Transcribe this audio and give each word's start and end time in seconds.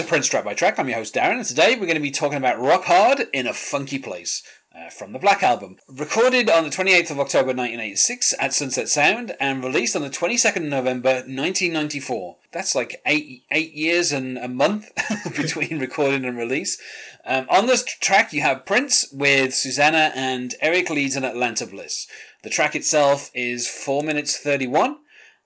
To 0.00 0.06
Prince 0.06 0.28
Track 0.28 0.44
by 0.44 0.54
Track. 0.54 0.78
I'm 0.78 0.88
your 0.88 0.96
host 0.96 1.14
Darren, 1.14 1.36
and 1.36 1.44
today 1.44 1.74
we're 1.74 1.84
going 1.84 1.94
to 1.94 2.00
be 2.00 2.10
talking 2.10 2.38
about 2.38 2.58
Rock 2.58 2.84
Hard 2.84 3.26
in 3.34 3.46
a 3.46 3.52
Funky 3.52 3.98
Place. 3.98 4.42
Uh, 4.74 4.88
from 4.88 5.12
the 5.12 5.18
Black 5.18 5.42
Album. 5.42 5.76
Recorded 5.88 6.48
on 6.48 6.64
the 6.64 6.70
28th 6.70 7.10
of 7.10 7.20
October 7.20 7.48
1986 7.48 8.32
at 8.38 8.54
Sunset 8.54 8.88
Sound 8.88 9.36
and 9.38 9.62
released 9.62 9.94
on 9.94 10.00
the 10.00 10.08
22nd 10.08 10.56
of 10.56 10.62
November 10.62 11.10
1994. 11.10 12.36
That's 12.50 12.74
like 12.74 13.02
eight, 13.04 13.42
eight 13.50 13.74
years 13.74 14.10
and 14.10 14.38
a 14.38 14.48
month 14.48 14.90
between 15.36 15.80
recording 15.80 16.24
and 16.24 16.38
release. 16.38 16.80
Um, 17.26 17.46
on 17.50 17.66
this 17.66 17.84
track, 17.84 18.32
you 18.32 18.40
have 18.40 18.64
Prince 18.64 19.12
with 19.12 19.52
Susannah 19.54 20.12
and 20.14 20.54
Eric 20.62 20.88
Leeds 20.88 21.16
and 21.16 21.26
Atlanta 21.26 21.66
Bliss. 21.66 22.06
The 22.42 22.48
track 22.48 22.74
itself 22.74 23.30
is 23.34 23.68
4 23.68 24.02
minutes 24.02 24.38
31. 24.38 24.96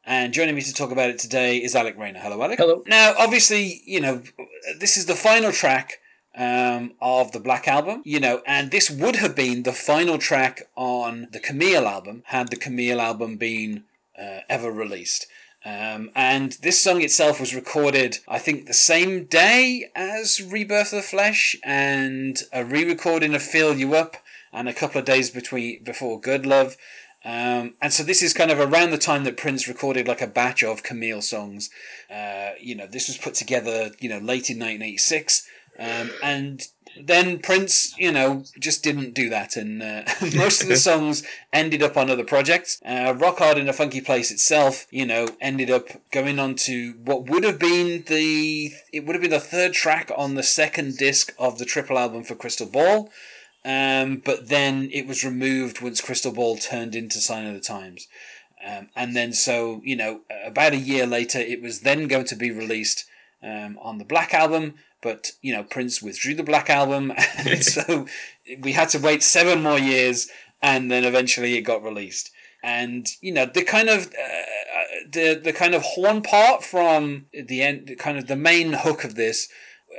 And 0.06 0.34
joining 0.34 0.54
me 0.54 0.60
to 0.60 0.74
talk 0.74 0.90
about 0.90 1.08
it 1.08 1.18
today 1.18 1.56
is 1.56 1.74
Alec 1.74 1.96
Rayner. 1.96 2.20
Hello, 2.20 2.42
Alec. 2.42 2.58
Hello. 2.58 2.82
Now, 2.86 3.14
obviously, 3.18 3.80
you 3.86 4.00
know, 4.00 4.22
this 4.78 4.98
is 4.98 5.06
the 5.06 5.14
final 5.14 5.50
track 5.50 6.00
um, 6.36 6.92
of 7.00 7.32
the 7.32 7.40
Black 7.40 7.66
Album, 7.66 8.02
you 8.04 8.20
know, 8.20 8.42
and 8.46 8.70
this 8.70 8.90
would 8.90 9.16
have 9.16 9.34
been 9.34 9.62
the 9.62 9.72
final 9.72 10.18
track 10.18 10.68
on 10.76 11.28
the 11.32 11.40
Camille 11.40 11.86
album 11.86 12.22
had 12.26 12.48
the 12.48 12.56
Camille 12.56 13.00
album 13.00 13.36
been 13.36 13.84
uh, 14.20 14.40
ever 14.48 14.70
released. 14.70 15.26
Um, 15.64 16.10
and 16.14 16.52
this 16.60 16.82
song 16.82 17.00
itself 17.00 17.40
was 17.40 17.54
recorded, 17.54 18.18
I 18.28 18.38
think, 18.38 18.66
the 18.66 18.74
same 18.74 19.24
day 19.24 19.90
as 19.96 20.42
Rebirth 20.42 20.92
of 20.92 20.98
the 20.98 21.02
Flesh 21.02 21.56
and 21.64 22.42
a 22.52 22.62
re-recording 22.62 23.34
of 23.34 23.42
"Fill 23.42 23.74
You 23.74 23.94
Up" 23.94 24.18
and 24.52 24.68
a 24.68 24.74
couple 24.74 24.98
of 24.98 25.06
days 25.06 25.30
between 25.30 25.82
before 25.82 26.20
Good 26.20 26.44
Love. 26.44 26.76
Um, 27.24 27.74
and 27.80 27.92
so 27.92 28.02
this 28.02 28.22
is 28.22 28.34
kind 28.34 28.50
of 28.50 28.60
around 28.60 28.90
the 28.90 28.98
time 28.98 29.24
that 29.24 29.36
Prince 29.36 29.66
recorded 29.66 30.06
like 30.06 30.20
a 30.20 30.26
batch 30.26 30.62
of 30.62 30.82
Camille 30.82 31.22
songs. 31.22 31.70
Uh, 32.10 32.50
you 32.60 32.74
know, 32.74 32.86
this 32.86 33.08
was 33.08 33.16
put 33.16 33.34
together, 33.34 33.92
you 33.98 34.08
know, 34.08 34.18
late 34.18 34.50
in 34.50 34.58
1986. 34.58 35.48
Um, 35.78 36.10
and 36.22 36.62
then 37.00 37.38
Prince, 37.38 37.96
you 37.98 38.12
know, 38.12 38.44
just 38.58 38.84
didn't 38.84 39.14
do 39.14 39.28
that, 39.28 39.56
and 39.56 39.82
uh, 39.82 40.02
most 40.36 40.62
of 40.62 40.68
the 40.68 40.76
songs 40.90 41.24
ended 41.52 41.82
up 41.82 41.96
on 41.96 42.10
other 42.10 42.24
projects. 42.24 42.80
Uh, 42.84 43.14
Rock 43.16 43.38
Hard 43.38 43.58
in 43.58 43.68
a 43.68 43.72
Funky 43.72 44.00
Place 44.00 44.30
itself, 44.30 44.86
you 44.90 45.04
know, 45.06 45.28
ended 45.40 45.70
up 45.70 45.88
going 46.12 46.38
on 46.38 46.54
to 46.56 46.92
what 47.04 47.28
would 47.28 47.44
have 47.44 47.58
been 47.58 48.04
the 48.06 48.72
it 48.92 49.04
would 49.04 49.14
have 49.14 49.22
been 49.22 49.30
the 49.30 49.40
third 49.40 49.72
track 49.72 50.10
on 50.16 50.34
the 50.34 50.42
second 50.42 50.96
disc 50.96 51.34
of 51.38 51.58
the 51.58 51.64
triple 51.64 51.98
album 51.98 52.22
for 52.22 52.34
Crystal 52.34 52.66
Ball. 52.66 53.10
Um, 53.64 54.22
but 54.24 54.48
then 54.48 54.90
it 54.92 55.06
was 55.06 55.24
removed 55.24 55.80
once 55.80 56.00
Crystal 56.00 56.32
Ball 56.32 56.56
turned 56.56 56.94
into 56.94 57.18
Sign 57.18 57.46
of 57.46 57.54
the 57.54 57.60
Times. 57.60 58.08
Um, 58.66 58.88
and 58.94 59.16
then, 59.16 59.32
so, 59.32 59.80
you 59.84 59.96
know, 59.96 60.20
about 60.44 60.72
a 60.72 60.78
year 60.78 61.06
later, 61.06 61.38
it 61.38 61.62
was 61.62 61.80
then 61.80 62.08
going 62.08 62.26
to 62.26 62.36
be 62.36 62.50
released 62.50 63.06
um, 63.44 63.78
on 63.80 63.98
the 63.98 64.04
Black 64.04 64.32
Album, 64.32 64.74
but 65.02 65.32
you 65.42 65.52
know 65.52 65.62
Prince 65.62 66.02
withdrew 66.02 66.34
the 66.34 66.42
Black 66.42 66.70
Album, 66.70 67.12
and 67.38 67.62
so 67.62 68.06
we 68.60 68.72
had 68.72 68.88
to 68.90 68.98
wait 68.98 69.22
seven 69.22 69.62
more 69.62 69.78
years, 69.78 70.28
and 70.62 70.90
then 70.90 71.04
eventually 71.04 71.56
it 71.56 71.62
got 71.62 71.84
released. 71.84 72.30
And 72.62 73.06
you 73.20 73.32
know 73.32 73.46
the 73.46 73.62
kind 73.62 73.88
of 73.88 74.06
uh, 74.06 75.08
the 75.08 75.40
the 75.42 75.52
kind 75.52 75.74
of 75.74 75.82
horn 75.82 76.22
part 76.22 76.64
from 76.64 77.26
the 77.32 77.62
end, 77.62 77.94
kind 77.98 78.16
of 78.16 78.26
the 78.26 78.36
main 78.36 78.72
hook 78.72 79.04
of 79.04 79.14
this, 79.14 79.48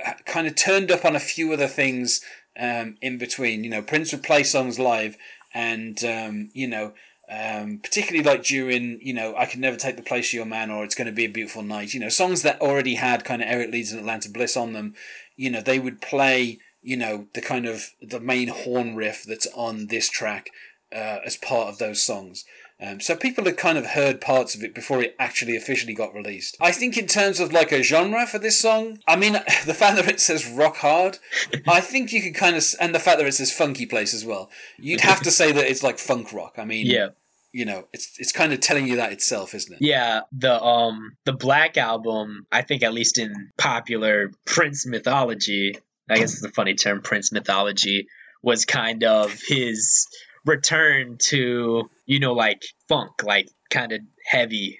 uh, 0.05 0.13
kind 0.25 0.47
of 0.47 0.55
turned 0.55 0.91
up 0.91 1.05
on 1.05 1.15
a 1.15 1.19
few 1.19 1.53
other 1.53 1.67
things 1.67 2.21
um, 2.59 2.97
in 3.01 3.17
between. 3.17 3.63
You 3.63 3.69
know, 3.69 3.81
Prince 3.81 4.11
would 4.11 4.23
play 4.23 4.43
songs 4.43 4.79
live, 4.79 5.17
and 5.53 6.03
um, 6.03 6.49
you 6.53 6.67
know 6.67 6.93
um, 7.29 7.79
particularly 7.79 8.23
like 8.23 8.43
during, 8.43 8.99
you 9.01 9.13
know, 9.13 9.35
I 9.35 9.45
Can 9.45 9.61
Never 9.61 9.77
Take 9.77 9.97
the 9.97 10.03
Place 10.03 10.29
of 10.29 10.33
Your 10.33 10.45
Man 10.45 10.69
or 10.69 10.83
It's 10.83 10.95
Going 10.95 11.07
to 11.07 11.13
Be 11.13 11.25
a 11.25 11.29
Beautiful 11.29 11.63
Night, 11.63 11.93
you 11.93 11.99
know, 11.99 12.09
songs 12.09 12.43
that 12.43 12.61
already 12.61 12.95
had 12.95 13.25
kind 13.25 13.41
of 13.41 13.47
Eric 13.49 13.71
Leeds 13.71 13.91
and 13.91 13.99
Atlanta 13.99 14.29
Bliss 14.29 14.55
on 14.55 14.73
them, 14.73 14.93
you 15.35 15.49
know, 15.49 15.61
they 15.61 15.79
would 15.79 16.01
play, 16.01 16.59
you 16.81 16.95
know, 16.95 17.27
the 17.33 17.41
kind 17.41 17.65
of 17.65 17.91
the 18.01 18.19
main 18.19 18.49
horn 18.49 18.95
riff 18.95 19.23
that's 19.23 19.47
on 19.55 19.87
this 19.87 20.07
track 20.07 20.49
uh, 20.93 21.19
as 21.25 21.35
part 21.35 21.69
of 21.69 21.79
those 21.79 22.01
songs. 22.03 22.45
Um, 22.79 22.99
so 22.99 23.15
people 23.15 23.45
had 23.45 23.55
kind 23.55 23.77
of 23.77 23.87
heard 23.87 24.19
parts 24.19 24.53
of 24.53 24.61
it 24.63 24.75
before 24.75 25.01
it 25.01 25.15
actually 25.17 25.55
officially 25.55 25.93
got 25.93 26.13
released. 26.13 26.57
I 26.59 26.71
think 26.71 26.97
in 26.97 27.07
terms 27.07 27.39
of 27.39 27.53
like 27.53 27.71
a 27.71 27.81
genre 27.81 28.27
for 28.27 28.37
this 28.37 28.59
song, 28.59 28.99
I 29.07 29.15
mean 29.15 29.33
the 29.65 29.73
fact 29.73 29.95
that 29.95 30.09
it 30.09 30.19
says 30.19 30.47
rock 30.49 30.77
hard, 30.77 31.19
I 31.67 31.79
think 31.79 32.11
you 32.11 32.21
could 32.21 32.35
kind 32.35 32.55
of, 32.55 32.65
and 32.79 32.93
the 32.93 32.99
fact 32.99 33.19
that 33.19 33.27
it 33.27 33.33
says 33.33 33.51
funky 33.51 33.85
place 33.85 34.13
as 34.13 34.25
well, 34.25 34.49
you'd 34.77 35.01
have 35.01 35.21
to 35.21 35.31
say 35.31 35.51
that 35.53 35.69
it's 35.69 35.83
like 35.83 35.99
funk 35.99 36.33
rock. 36.33 36.55
I 36.57 36.65
mean, 36.65 36.87
yeah. 36.87 37.09
You 37.51 37.63
know, 37.63 37.87
it's 37.93 38.19
it's 38.19 38.33
kind 38.33 38.51
of 38.51 38.59
telling 38.59 38.85
you 38.85 38.97
that 38.97 39.13
itself, 39.13 39.55
isn't 39.55 39.75
it? 39.75 39.79
Yeah, 39.79 40.23
the 40.33 40.61
um 40.61 41.15
the 41.23 41.31
Black 41.31 41.77
album, 41.77 42.45
I 42.51 42.63
think 42.63 42.83
at 42.83 42.93
least 42.93 43.17
in 43.17 43.53
popular 43.57 44.31
Prince 44.43 44.85
mythology, 44.85 45.77
I 46.09 46.17
guess 46.17 46.33
it's 46.33 46.43
a 46.43 46.49
funny 46.49 46.73
term, 46.73 47.01
Prince 47.01 47.31
mythology, 47.31 48.07
was 48.43 48.65
kind 48.65 49.05
of 49.05 49.39
his 49.47 50.07
return 50.45 51.17
to 51.17 51.89
you 52.05 52.19
know 52.19 52.33
like 52.33 52.63
funk 52.87 53.23
like 53.23 53.49
kind 53.69 53.91
of 53.91 54.01
heavy 54.25 54.79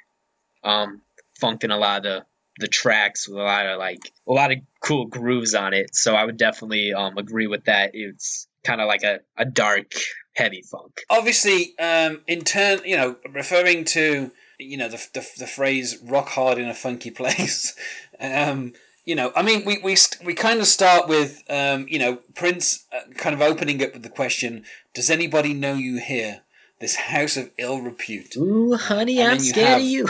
um 0.63 1.01
funk 1.39 1.63
in 1.63 1.71
a 1.71 1.77
lot 1.77 1.97
of 1.97 2.03
the 2.03 2.25
the 2.59 2.67
tracks 2.67 3.27
with 3.27 3.37
a 3.37 3.43
lot 3.43 3.65
of 3.65 3.77
like 3.77 4.11
a 4.27 4.31
lot 4.31 4.51
of 4.51 4.59
cool 4.81 5.05
grooves 5.05 5.53
on 5.53 5.73
it. 5.73 5.93
So 5.95 6.15
i 6.15 6.23
would 6.23 6.37
definitely 6.37 6.93
um 6.93 7.17
agree 7.17 7.47
with 7.47 7.65
that. 7.65 7.91
It's 7.93 8.47
kind 8.63 8.81
of 8.81 8.87
like 8.87 9.03
a, 9.03 9.19
a 9.37 9.45
dark 9.45 9.91
heavy 10.33 10.61
funk. 10.61 11.01
Obviously 11.09 11.77
um 11.79 12.21
in 12.27 12.41
turn 12.41 12.79
you 12.85 12.95
know 12.95 13.17
referring 13.33 13.85
to 13.85 14.31
you 14.59 14.77
know 14.77 14.87
the, 14.87 15.05
the, 15.13 15.27
the 15.39 15.47
phrase 15.47 15.97
rock 16.03 16.29
hard 16.29 16.57
in 16.57 16.69
a 16.69 16.73
funky 16.73 17.11
place 17.21 17.75
um 18.19 18.73
you 19.05 19.15
know, 19.15 19.31
I 19.35 19.43
mean, 19.43 19.63
we 19.65 19.77
we 19.77 19.95
we 20.23 20.33
kind 20.33 20.59
of 20.59 20.65
start 20.65 21.07
with, 21.07 21.43
um, 21.49 21.85
you 21.87 21.99
know, 21.99 22.17
Prince 22.33 22.85
uh, 22.91 23.11
kind 23.13 23.35
of 23.35 23.41
opening 23.41 23.81
up 23.83 23.93
with 23.93 24.01
the 24.01 24.09
question, 24.09 24.65
"Does 24.95 25.11
anybody 25.11 25.53
know 25.53 25.75
you 25.75 25.99
here? 25.99 26.41
This 26.81 26.95
house 26.95 27.37
of 27.37 27.51
ill 27.59 27.81
repute." 27.81 28.35
Ooh, 28.35 28.75
honey, 28.75 29.23
I'm 29.23 29.39
scared 29.39 29.67
have, 29.67 29.81
of 29.81 29.85
you. 29.85 30.07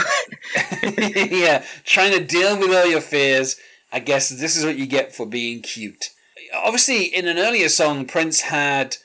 yeah, 1.30 1.62
trying 1.84 2.12
to 2.12 2.24
deal 2.24 2.58
with 2.58 2.74
all 2.74 2.86
your 2.86 3.02
fears. 3.02 3.56
I 3.92 4.00
guess 4.00 4.30
this 4.30 4.56
is 4.56 4.64
what 4.64 4.78
you 4.78 4.86
get 4.86 5.14
for 5.14 5.26
being 5.26 5.60
cute. 5.60 6.10
Obviously, 6.54 7.04
in 7.04 7.28
an 7.28 7.38
earlier 7.38 7.68
song, 7.68 8.06
Prince 8.06 8.40
had. 8.42 8.96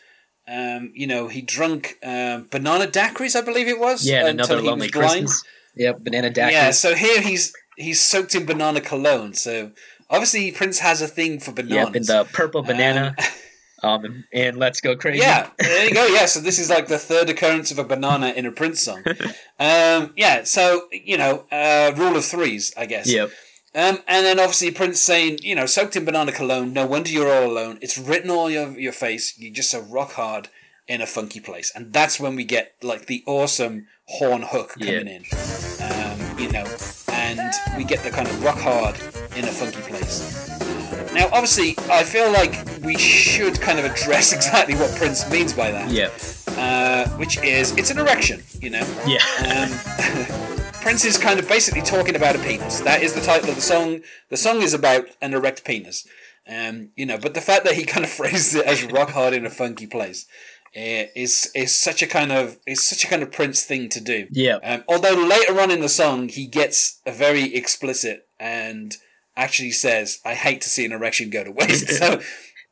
Um, 0.48 0.92
you 0.96 1.08
know, 1.08 1.30
he 1.30 1.42
drunk 1.42 1.98
um, 2.04 2.48
banana 2.52 2.86
daiquiris, 2.86 3.38
I 3.38 3.42
believe 3.42 3.70
it 3.70 3.80
was. 3.80 4.06
Yeah, 4.06 4.28
another 4.28 4.60
lonely 4.60 4.90
Christmas. 4.90 5.44
Yep, 5.76 6.04
banana 6.04 6.30
daiquiris. 6.30 6.52
Yeah, 6.52 6.72
so 6.72 6.94
here 6.94 7.22
he's 7.22 7.54
he's 7.82 8.02
soaked 8.02 8.36
in 8.36 8.46
banana 8.46 8.82
cologne. 8.82 9.34
So 9.34 9.72
obviously 10.10 10.52
Prince 10.52 10.80
has 10.80 11.02
a 11.02 11.08
thing 11.08 11.40
for 11.40 11.52
bananas. 11.52 11.88
Yep, 11.88 11.96
in 11.96 12.04
the 12.04 12.28
purple 12.32 12.64
banana. 12.64 13.16
Um, 13.84 14.06
um, 14.06 14.24
and 14.32 14.58
let's 14.58 14.80
go 14.80 14.96
crazy. 14.96 15.20
Yeah, 15.20 15.50
there 15.58 15.88
you 15.88 15.94
go. 15.94 16.06
Yeah, 16.06 16.28
so 16.28 16.40
this 16.40 16.60
is 16.60 16.70
like 16.70 16.88
the 16.88 17.00
third 17.00 17.30
occurrence 17.30 17.72
of 17.72 17.80
a 17.80 17.84
banana 17.84 18.28
in 18.30 18.46
a 18.46 18.52
Prince 18.52 18.82
song. 18.82 19.04
Um, 19.60 20.14
yeah, 20.18 20.44
so 20.44 20.88
you 20.92 21.20
know, 21.20 21.46
uh, 21.52 21.92
rule 21.96 22.16
of 22.16 22.26
threes, 22.26 22.74
I 22.76 22.88
guess. 22.88 23.08
Yep. 23.12 23.30
Um, 23.76 24.00
and 24.08 24.26
then 24.26 24.40
obviously 24.40 24.72
Prince 24.72 25.00
saying, 25.00 25.38
you 25.44 25.54
know, 25.54 25.68
soaked 25.68 25.96
in 25.96 26.04
banana 26.04 26.32
cologne. 26.32 26.74
No 26.74 26.88
wonder 26.88 27.12
you're 27.12 27.32
all 27.32 27.52
alone. 27.52 27.78
It's 27.80 27.96
written 27.96 28.32
all 28.32 28.48
over 28.48 28.80
your 28.80 28.92
face. 28.92 29.38
You're 29.38 29.54
just 29.54 29.70
so 29.70 29.82
rock 29.82 30.14
hard 30.14 30.48
in 30.88 31.00
a 31.00 31.06
funky 31.06 31.40
place, 31.40 31.72
and 31.76 31.94
that's 31.94 32.20
when 32.20 32.36
we 32.36 32.44
get 32.44 32.74
like 32.82 33.06
the 33.06 33.24
awesome 33.28 33.86
horn 34.06 34.42
hook 34.42 34.74
coming 34.80 35.08
in. 35.08 35.26
Um, 35.80 36.40
you 36.40 36.52
know, 36.52 36.66
and 37.40 37.78
we 37.78 37.84
get 37.84 38.04
the 38.04 38.10
kind 38.10 38.28
of 38.28 38.44
rock 38.44 38.58
hard 38.58 38.96
in 39.36 39.46
a 39.46 39.52
funky 39.52 39.82
place. 39.82 40.50
Now, 41.14 41.28
obviously, 41.28 41.76
I 41.90 42.04
feel 42.04 42.32
like 42.32 42.66
we 42.84 42.98
should 42.98 43.60
kind 43.60 43.80
of 43.80 43.86
address 43.86 44.34
exactly 44.38 44.76
what 44.76 44.96
Prince 44.96 45.30
means 45.30 45.54
by 45.54 45.72
that. 45.72 45.90
Yeah. 45.90 46.10
Uh, 46.58 47.08
which 47.18 47.42
is, 47.44 47.76
it's 47.78 47.92
an 47.92 48.00
erection, 48.00 48.44
you 48.60 48.70
know? 48.70 48.86
Yeah. 49.06 49.24
Um, 49.48 50.72
Prince 50.82 51.06
is 51.06 51.18
kind 51.18 51.40
of 51.40 51.48
basically 51.48 51.82
talking 51.82 52.16
about 52.16 52.36
a 52.36 52.40
penis. 52.40 52.80
That 52.82 53.04
is 53.04 53.14
the 53.14 53.22
title 53.22 53.50
of 53.50 53.56
the 53.56 53.62
song. 53.62 54.02
The 54.30 54.38
song 54.38 54.62
is 54.62 54.74
about 54.74 55.06
an 55.22 55.34
erect 55.34 55.64
penis. 55.64 56.08
Um, 56.50 56.90
you 56.96 57.06
know, 57.06 57.18
but 57.18 57.34
the 57.34 57.42
fact 57.42 57.66
that 57.66 57.76
he 57.76 57.86
kind 57.86 58.04
of 58.04 58.12
phrases 58.20 58.56
it 58.56 58.66
as 58.66 58.84
rock 58.84 59.12
hard 59.12 59.34
in 59.34 59.46
a 59.46 59.50
funky 59.50 59.88
place 59.88 60.28
is 60.74 61.52
is 61.54 61.78
such 61.78 62.02
a 62.02 62.08
kind 62.08 62.32
of 62.32 62.58
is 62.66 62.84
such 62.84 63.04
a 63.04 63.08
kind 63.08 63.22
of 63.22 63.32
Prince 63.32 63.64
thing 63.64 63.90
to 63.90 64.02
do. 64.02 64.28
Yeah. 64.32 64.58
Um, 64.64 64.84
although 64.88 65.16
later 65.16 65.60
on 65.60 65.72
in 65.72 65.82
the 65.82 65.90
song 65.90 66.30
he 66.30 66.48
gets 66.48 67.00
a 67.06 67.12
very 67.12 67.54
explicit 67.56 68.28
and 68.40 68.96
actually 69.36 69.72
says, 69.72 70.20
"I 70.26 70.34
hate 70.36 70.62
to 70.62 70.70
see 70.70 70.86
an 70.86 70.92
erection 70.92 71.30
go 71.30 71.44
to 71.44 71.52
waste." 71.52 71.90
so 71.98 72.22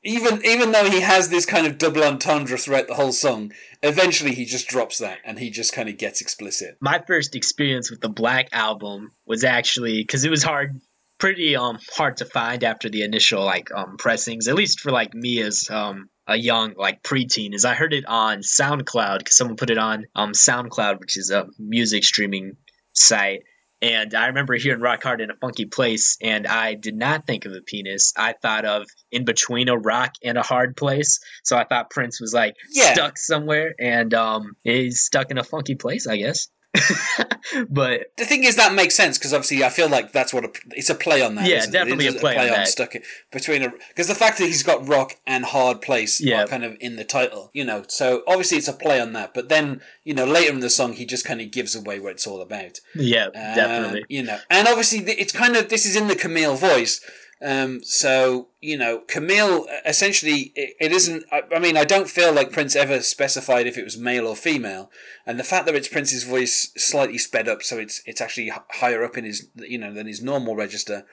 even 0.03 0.45
even 0.45 0.71
though 0.71 0.89
he 0.89 1.01
has 1.01 1.29
this 1.29 1.45
kind 1.45 1.67
of 1.67 1.77
double 1.77 2.03
entendre 2.03 2.57
throughout 2.57 2.87
the 2.87 2.95
whole 2.95 3.11
song, 3.11 3.51
eventually 3.83 4.33
he 4.33 4.45
just 4.45 4.67
drops 4.67 4.99
that 4.99 5.17
and 5.25 5.39
he 5.39 5.49
just 5.49 5.73
kind 5.73 5.89
of 5.89 5.97
gets 5.97 6.21
explicit. 6.21 6.77
My 6.79 7.03
first 7.05 7.35
experience 7.35 7.91
with 7.91 8.01
the 8.01 8.09
Black 8.09 8.49
album 8.53 9.11
was 9.25 9.43
actually 9.43 10.01
because 10.01 10.23
it 10.23 10.29
was 10.29 10.43
hard 10.43 10.79
pretty 11.17 11.57
um 11.57 11.77
hard 11.97 12.15
to 12.17 12.25
find 12.25 12.63
after 12.63 12.87
the 12.89 13.03
initial 13.03 13.43
like 13.43 13.69
um 13.75 13.97
pressings 13.97 14.47
at 14.47 14.55
least 14.55 14.79
for 14.79 14.89
like 14.89 15.13
me 15.13 15.41
as 15.41 15.69
um 15.69 16.09
a 16.29 16.37
young 16.37 16.73
like 16.77 17.01
preteen 17.03 17.53
is 17.53 17.65
I 17.65 17.73
heard 17.73 17.93
it 17.93 18.05
on 18.07 18.39
SoundCloud 18.39 19.17
because 19.19 19.35
someone 19.35 19.57
put 19.57 19.69
it 19.69 19.77
on 19.77 20.05
um 20.15 20.31
SoundCloud, 20.33 20.99
which 20.99 21.17
is 21.17 21.31
a 21.31 21.47
music 21.57 22.03
streaming 22.03 22.55
site, 22.93 23.41
And 23.81 24.13
I 24.13 24.27
remember 24.27 24.55
hearing 24.55 24.81
Rock 24.81 25.03
Hard 25.03 25.21
in 25.21 25.31
a 25.31 25.35
Funky 25.35 25.65
Place, 25.65 26.17
and 26.21 26.45
I 26.45 26.73
did 26.73 26.95
not 26.95 27.25
think 27.25 27.45
of 27.45 27.53
a 27.53 27.61
penis. 27.61 28.13
I 28.17 28.33
thought 28.33 28.65
of 28.65 28.87
in 29.11 29.23
between 29.25 29.69
a 29.69 29.77
rock 29.77 30.15
and 30.23 30.37
a 30.37 30.41
hard 30.41 30.75
place. 30.75 31.19
So 31.43 31.55
I 31.57 31.63
thought 31.63 31.89
Prince 31.89 32.19
was 32.19 32.33
like 32.33 32.55
Yeah. 32.73 32.93
stuck 32.93 33.17
somewhere, 33.17 33.73
and 33.79 34.13
um, 34.13 34.55
he's 34.63 34.99
stuck 35.01 35.31
in 35.31 35.37
a 35.37 35.43
funky 35.43 35.75
place, 35.75 36.07
I 36.07 36.17
guess. 36.17 36.49
but 37.69 38.12
The 38.18 38.25
thing 38.25 38.44
is 38.44 38.56
that 38.56 38.74
makes 38.74 38.95
sense 38.95 39.18
because 39.18 39.33
obviously 39.33 39.63
I 39.63 39.69
feel 39.69 39.89
like 39.89 40.12
that's 40.12 40.33
what 40.33 40.45
a, 40.45 40.51
it's 40.71 40.89
a 40.89 40.95
play 40.95 41.21
on 41.21 41.36
that. 41.36 41.48
Yeah, 41.48 41.57
isn't 41.57 41.69
it? 41.69 41.74
definitely 41.74 42.06
It 42.06 42.10
is 42.10 42.16
a 42.16 42.19
play 42.19 42.38
on 42.38 42.48
that. 42.48 42.68
stuck 42.68 42.94
between 43.31 43.63
a 43.63 43.71
because 43.89 44.07
the 44.07 44.16
fact 44.16 44.38
that 44.38 44.45
he's 44.45 44.63
got 44.63 44.88
rock 44.88 45.16
and 45.25 45.45
hard 45.45 45.81
place 45.81 46.21
Yeah. 46.21 46.44
are 46.44 46.48
kind 46.48 46.63
of 46.63 46.77
in 46.80 46.95
the 46.95 47.04
title, 47.04 47.50
you 47.54 47.63
know. 47.66 47.83
So 47.88 48.24
obviously 48.27 48.57
it's 48.60 48.68
a 48.68 48.74
play 48.74 49.00
on 49.00 49.13
that. 49.13 49.33
But 49.33 49.50
then 49.50 49.81
you 50.04 50.13
know 50.13 50.25
later 50.25 50.54
in 50.54 50.60
the 50.60 50.69
song 50.69 50.94
he 50.94 51.06
just 51.06 51.25
kind 51.25 51.42
of 51.42 51.51
gives 51.51 51.75
away 51.75 52.00
what 52.00 52.12
it's 52.13 52.27
all 52.27 52.42
about. 52.42 52.80
yeah, 52.95 53.25
Um, 53.25 53.31
definitely. 53.33 54.06
You 54.10 54.24
know, 54.24 54.39
and 54.50 54.68
obviously 54.68 55.00
it's 55.00 55.33
kind 55.33 55.56
of 55.56 55.69
this 55.69 55.86
is 55.86 55.95
in 55.95 56.07
the 56.07 56.16
Camille 56.16 56.56
voice. 56.56 57.01
Um, 57.41 57.81
so 57.83 58.50
you 58.59 58.77
know, 58.77 59.00
Camille 59.07 59.65
essentially 59.86 60.51
it, 60.56 60.75
it 60.80 60.91
isn't. 60.91 61.24
I, 61.31 61.44
I 61.56 61.59
mean, 61.59 61.77
I 61.77 61.86
don't 61.86 62.09
feel 62.09 62.33
like 62.33 62.51
Prince 62.51 62.75
ever 62.75 63.01
specified 63.01 63.65
if 63.65 63.77
it 63.77 63.86
was 63.86 63.97
male 63.97 64.27
or 64.27 64.36
female, 64.36 64.91
and 65.25 65.39
the 65.39 65.45
fact 65.45 65.65
that 65.65 65.75
it's 65.75 65.88
Prince's 65.88 66.25
voice 66.25 66.71
slightly 66.77 67.18
sped 67.18 67.47
up, 67.47 67.63
so 67.63 67.77
it's 67.77 68.01
it's 68.06 68.19
actually 68.19 68.51
higher 68.71 69.03
up 69.03 69.18
in 69.18 69.24
his 69.24 69.47
you 69.56 69.77
know 69.77 69.94
than 69.94 70.07
his 70.07 70.21
normal 70.21 70.56
register. 70.56 71.06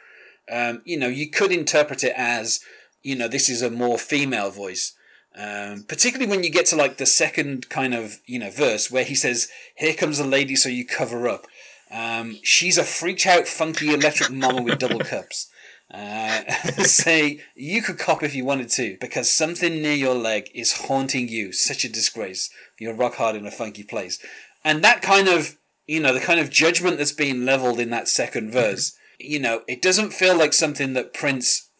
Um, 0.50 0.82
you 0.84 0.98
know, 0.98 1.08
you 1.08 1.30
could 1.30 1.52
interpret 1.52 2.02
it 2.02 2.14
as 2.16 2.60
you 3.02 3.14
know 3.14 3.28
this 3.28 3.48
is 3.48 3.62
a 3.62 3.70
more 3.70 3.98
female 3.98 4.50
voice. 4.50 4.94
Um, 5.38 5.84
particularly 5.86 6.30
when 6.30 6.42
you 6.42 6.50
get 6.50 6.64
to 6.66 6.76
like 6.76 6.96
the 6.96 7.06
second 7.06 7.68
kind 7.68 7.94
of 7.94 8.20
you 8.26 8.40
know 8.40 8.50
verse 8.50 8.90
where 8.90 9.04
he 9.04 9.14
says, 9.14 9.48
"Here 9.76 9.94
comes 9.94 10.18
a 10.18 10.26
lady, 10.26 10.56
so 10.56 10.68
you 10.68 10.84
cover 10.84 11.28
up." 11.28 11.46
Um, 11.88 12.38
she's 12.42 12.78
a 12.78 12.82
freaked 12.82 13.26
out, 13.26 13.46
funky 13.46 13.94
electric 13.94 14.32
mama 14.32 14.62
with 14.62 14.80
double 14.80 14.98
cups. 14.98 15.48
Uh, 15.92 16.42
say 16.82 17.40
you 17.54 17.80
could 17.80 17.98
cop 17.98 18.22
if 18.22 18.34
you 18.34 18.44
wanted 18.44 18.68
to 18.68 18.96
because 19.00 19.30
something 19.30 19.80
near 19.80 19.94
your 19.94 20.14
leg 20.14 20.50
is 20.54 20.86
haunting 20.86 21.28
you. 21.28 21.52
Such 21.52 21.84
a 21.84 21.92
disgrace. 21.92 22.50
You're 22.78 22.94
rock 22.94 23.14
hard 23.14 23.36
in 23.36 23.46
a 23.46 23.50
funky 23.50 23.84
place, 23.84 24.18
and 24.64 24.82
that 24.82 25.02
kind 25.02 25.28
of 25.28 25.56
you 25.86 26.00
know 26.00 26.12
the 26.12 26.20
kind 26.20 26.40
of 26.40 26.50
judgment 26.50 26.98
that's 26.98 27.12
being 27.12 27.44
leveled 27.44 27.78
in 27.80 27.90
that 27.90 28.08
second 28.08 28.50
verse. 28.50 28.96
You 29.18 29.40
know, 29.40 29.62
it 29.66 29.80
doesn't 29.80 30.12
feel 30.12 30.36
like 30.36 30.52
something 30.52 30.92
that 30.92 31.14
Prince 31.14 31.70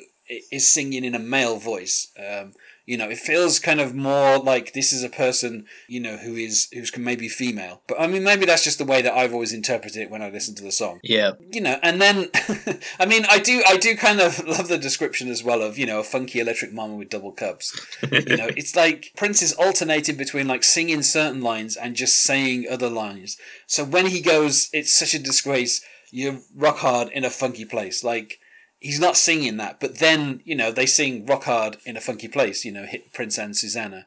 is 0.50 0.72
singing 0.72 1.04
in 1.04 1.14
a 1.14 1.18
male 1.18 1.58
voice. 1.58 2.10
Um, 2.18 2.54
you 2.86 2.96
know, 2.96 3.10
it 3.10 3.18
feels 3.18 3.58
kind 3.58 3.80
of 3.80 3.94
more 3.96 4.38
like 4.38 4.72
this 4.72 4.92
is 4.92 5.02
a 5.02 5.08
person, 5.08 5.66
you 5.88 5.98
know, 5.98 6.16
who 6.18 6.36
is 6.36 6.68
who's 6.72 6.96
maybe 6.96 7.28
female. 7.28 7.82
But 7.88 8.00
I 8.00 8.06
mean, 8.06 8.22
maybe 8.22 8.46
that's 8.46 8.62
just 8.62 8.78
the 8.78 8.84
way 8.84 9.02
that 9.02 9.12
I've 9.12 9.32
always 9.32 9.52
interpreted 9.52 10.00
it 10.00 10.10
when 10.10 10.22
I 10.22 10.30
listen 10.30 10.54
to 10.54 10.62
the 10.62 10.70
song. 10.70 11.00
Yeah, 11.02 11.32
You 11.50 11.60
know, 11.60 11.80
and 11.82 12.00
then, 12.00 12.30
I 13.00 13.06
mean, 13.06 13.26
I 13.28 13.40
do, 13.40 13.62
I 13.68 13.76
do 13.76 13.96
kind 13.96 14.20
of 14.20 14.38
love 14.46 14.68
the 14.68 14.78
description 14.78 15.28
as 15.28 15.42
well 15.42 15.62
of 15.62 15.76
you 15.76 15.84
know 15.84 15.98
a 15.98 16.04
funky 16.04 16.38
electric 16.38 16.72
mama 16.72 16.94
with 16.94 17.10
double 17.10 17.32
cups. 17.32 17.76
you 18.02 18.36
know, 18.36 18.48
it's 18.56 18.76
like 18.76 19.12
Prince 19.16 19.42
is 19.42 19.52
alternating 19.54 20.16
between 20.16 20.46
like 20.46 20.62
singing 20.62 21.02
certain 21.02 21.42
lines 21.42 21.76
and 21.76 21.96
just 21.96 22.22
saying 22.22 22.66
other 22.70 22.88
lines. 22.88 23.36
So 23.66 23.84
when 23.84 24.06
he 24.06 24.20
goes, 24.20 24.70
it's 24.72 24.96
such 24.96 25.12
a 25.12 25.18
disgrace. 25.18 25.82
You 26.12 26.42
rock 26.54 26.78
hard 26.78 27.08
in 27.08 27.24
a 27.24 27.30
funky 27.30 27.64
place, 27.64 28.04
like 28.04 28.38
he's 28.86 29.00
not 29.00 29.16
singing 29.16 29.56
that, 29.56 29.80
but 29.80 29.98
then 29.98 30.40
you 30.44 30.54
know 30.54 30.70
they 30.70 30.86
sing 30.86 31.26
"Rock 31.26 31.44
Hard" 31.44 31.76
in 31.84 31.96
a 31.96 32.00
funky 32.00 32.28
place. 32.28 32.64
You 32.64 32.72
know, 32.72 32.84
hit 32.84 33.12
Prince 33.12 33.36
and 33.38 33.56
Susannah. 33.56 34.06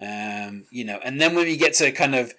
Um, 0.00 0.64
you 0.70 0.84
know, 0.84 0.98
and 1.04 1.20
then 1.20 1.34
when 1.34 1.44
we 1.44 1.56
get 1.56 1.74
to 1.74 1.92
kind 1.92 2.14
of, 2.14 2.32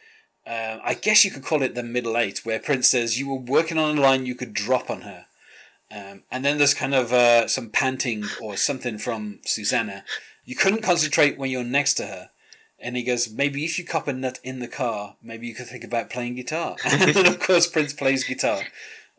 uh, 0.47 0.79
I 0.83 0.95
guess 0.95 1.23
you 1.23 1.29
could 1.29 1.43
call 1.43 1.61
it 1.61 1.75
the 1.75 1.83
middle 1.83 2.17
eight, 2.17 2.43
where 2.43 2.59
Prince 2.59 2.89
says 2.89 3.19
you 3.19 3.29
were 3.29 3.39
working 3.39 3.77
on 3.77 3.97
a 3.97 4.01
line 4.01 4.25
you 4.25 4.35
could 4.35 4.53
drop 4.53 4.89
on 4.89 5.01
her. 5.01 5.25
Um, 5.93 6.23
and 6.31 6.45
then 6.45 6.57
there's 6.57 6.73
kind 6.73 6.95
of 6.95 7.11
uh, 7.11 7.47
some 7.47 7.69
panting 7.69 8.23
or 8.41 8.55
something 8.55 8.97
from 8.97 9.39
Susannah. 9.43 10.05
You 10.45 10.55
couldn't 10.55 10.81
concentrate 10.81 11.37
when 11.37 11.51
you're 11.51 11.63
next 11.65 11.95
to 11.95 12.07
her. 12.07 12.29
And 12.79 12.95
he 12.95 13.03
goes, 13.03 13.29
maybe 13.29 13.63
if 13.63 13.77
you 13.77 13.85
cop 13.85 14.07
a 14.07 14.13
nut 14.13 14.39
in 14.43 14.59
the 14.59 14.67
car, 14.67 15.17
maybe 15.21 15.45
you 15.45 15.53
could 15.53 15.67
think 15.67 15.83
about 15.83 16.09
playing 16.09 16.35
guitar. 16.35 16.77
and 16.85 17.13
then, 17.13 17.27
of 17.27 17.39
course, 17.39 17.67
Prince 17.67 17.93
plays 17.93 18.23
guitar. 18.23 18.61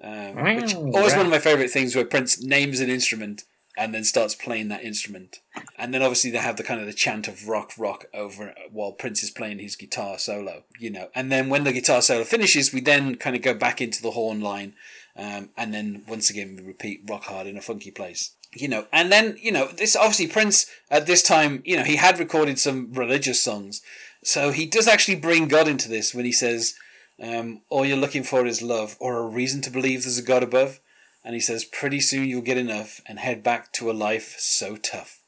Um, 0.02 0.34
which 0.56 0.75
always 0.75 1.14
one 1.14 1.26
of 1.26 1.31
my 1.31 1.38
favourite 1.38 1.70
things 1.70 1.94
where 1.94 2.04
Prince 2.04 2.43
names 2.43 2.81
an 2.81 2.90
instrument 2.90 3.44
and 3.76 3.94
then 3.94 4.04
starts 4.04 4.34
playing 4.34 4.69
that 4.69 4.84
instrument. 4.84 5.38
And 5.78 5.94
then 5.94 6.02
obviously 6.02 6.31
they 6.31 6.38
have 6.38 6.56
the 6.56 6.62
kind 6.62 6.81
of 6.81 6.87
the 6.87 6.93
chant 6.93 7.28
of 7.28 7.49
rock, 7.49 7.72
rock 7.78 8.06
over 8.12 8.54
while 8.70 8.93
Prince 8.93 9.22
is 9.22 9.31
playing 9.31 9.60
his 9.60 9.76
guitar 9.76 10.19
solo, 10.19 10.64
you 10.78 10.90
know. 10.90 11.08
And 11.14 11.32
then 11.32 11.49
when 11.49 11.64
the 11.64 11.72
guitar 11.72 12.02
solo 12.02 12.25
finishes, 12.25 12.72
we 12.72 12.81
then 12.81 13.14
kind 13.14 13.34
of 13.34 13.43
go 13.43 13.54
back 13.54 13.81
into 13.81 14.02
the 14.02 14.10
horn 14.10 14.40
line. 14.40 14.75
Um, 15.16 15.50
and 15.56 15.72
then 15.72 16.04
once 16.06 16.31
again, 16.31 16.56
we 16.56 16.62
repeat 16.62 17.02
rock 17.08 17.25
hard 17.25 17.46
in 17.46 17.56
a 17.56 17.62
funky 17.62 17.90
place. 17.90 18.32
You 18.54 18.69
know, 18.69 18.87
and 18.93 19.10
then, 19.10 19.38
you 19.40 19.50
know, 19.50 19.69
this 19.69 19.96
obviously 19.96 20.26
Prince 20.26 20.66
at 20.90 21.06
this 21.06 21.22
time, 21.22 21.62
you 21.64 21.75
know, 21.75 21.84
he 21.84 21.96
had 21.96 22.19
recorded 22.19 22.58
some 22.58 22.93
religious 22.93 23.43
songs. 23.43 23.81
So 24.22 24.50
he 24.50 24.66
does 24.66 24.87
actually 24.87 25.16
bring 25.16 25.49
God 25.49 25.66
into 25.66 25.88
this 25.88 26.14
when 26.14 26.26
he 26.26 26.32
says, 26.32 26.75
um, 27.22 27.62
all 27.70 27.86
you're 27.86 27.96
looking 27.96 28.24
for 28.24 28.44
is 28.46 28.60
love 28.60 28.96
or 28.98 29.19
a 29.19 29.26
reason 29.26 29.62
to 29.62 29.70
believe 29.70 30.02
there's 30.02 30.19
a 30.19 30.22
God 30.22 30.42
above. 30.42 30.80
And 31.24 31.34
he 31.34 31.40
says, 31.40 31.64
pretty 31.64 32.00
soon 32.00 32.28
you'll 32.28 32.42
get 32.42 32.58
enough 32.58 33.00
and 33.06 33.20
head 33.20 33.44
back 33.44 33.72
to 33.74 33.90
a 33.90 33.92
life 33.92 34.34
so 34.38 34.76
tough. 34.76 35.20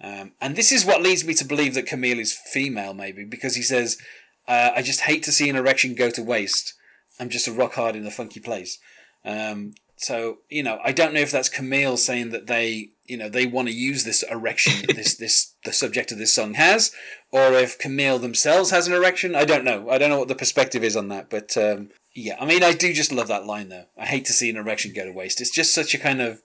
Um, 0.00 0.32
and 0.40 0.54
this 0.54 0.70
is 0.70 0.84
what 0.84 1.02
leads 1.02 1.24
me 1.24 1.34
to 1.34 1.44
believe 1.44 1.74
that 1.74 1.86
Camille 1.86 2.20
is 2.20 2.32
female, 2.32 2.94
maybe, 2.94 3.24
because 3.24 3.56
he 3.56 3.62
says, 3.62 3.98
uh, 4.46 4.70
I 4.74 4.82
just 4.82 5.02
hate 5.02 5.24
to 5.24 5.32
see 5.32 5.50
an 5.50 5.56
erection 5.56 5.94
go 5.94 6.10
to 6.10 6.22
waste. 6.22 6.74
I'm 7.18 7.28
just 7.28 7.48
a 7.48 7.52
rock 7.52 7.74
hard 7.74 7.96
in 7.96 8.06
a 8.06 8.10
funky 8.10 8.40
place. 8.40 8.78
Um, 9.24 9.74
so, 9.96 10.38
you 10.48 10.62
know, 10.62 10.78
I 10.84 10.92
don't 10.92 11.12
know 11.14 11.20
if 11.20 11.30
that's 11.30 11.48
Camille 11.48 11.96
saying 11.96 12.30
that 12.30 12.46
they, 12.46 12.90
you 13.12 13.18
know, 13.18 13.28
they 13.28 13.44
want 13.44 13.68
to 13.68 13.74
use 13.74 14.04
this 14.04 14.24
erection 14.24 14.86
this, 14.96 15.14
this, 15.14 15.54
the 15.66 15.72
subject 15.72 16.10
of 16.10 16.18
this 16.18 16.34
song 16.34 16.54
has, 16.54 16.92
or 17.30 17.52
if 17.52 17.78
Camille 17.78 18.18
themselves 18.18 18.70
has 18.70 18.88
an 18.88 18.94
erection. 18.94 19.34
I 19.34 19.44
don't 19.44 19.64
know. 19.64 19.90
I 19.90 19.98
don't 19.98 20.08
know 20.08 20.18
what 20.18 20.28
the 20.28 20.34
perspective 20.34 20.82
is 20.82 20.96
on 20.96 21.08
that, 21.08 21.28
but, 21.28 21.54
um, 21.58 21.90
yeah, 22.14 22.36
I 22.40 22.46
mean, 22.46 22.64
I 22.64 22.72
do 22.72 22.92
just 22.94 23.12
love 23.12 23.28
that 23.28 23.44
line 23.44 23.68
though. 23.68 23.84
I 23.98 24.06
hate 24.06 24.24
to 24.24 24.32
see 24.32 24.48
an 24.48 24.56
erection 24.56 24.94
go 24.94 25.04
to 25.04 25.12
waste. 25.12 25.42
It's 25.42 25.50
just 25.50 25.74
such 25.74 25.94
a 25.94 25.98
kind 25.98 26.22
of, 26.22 26.42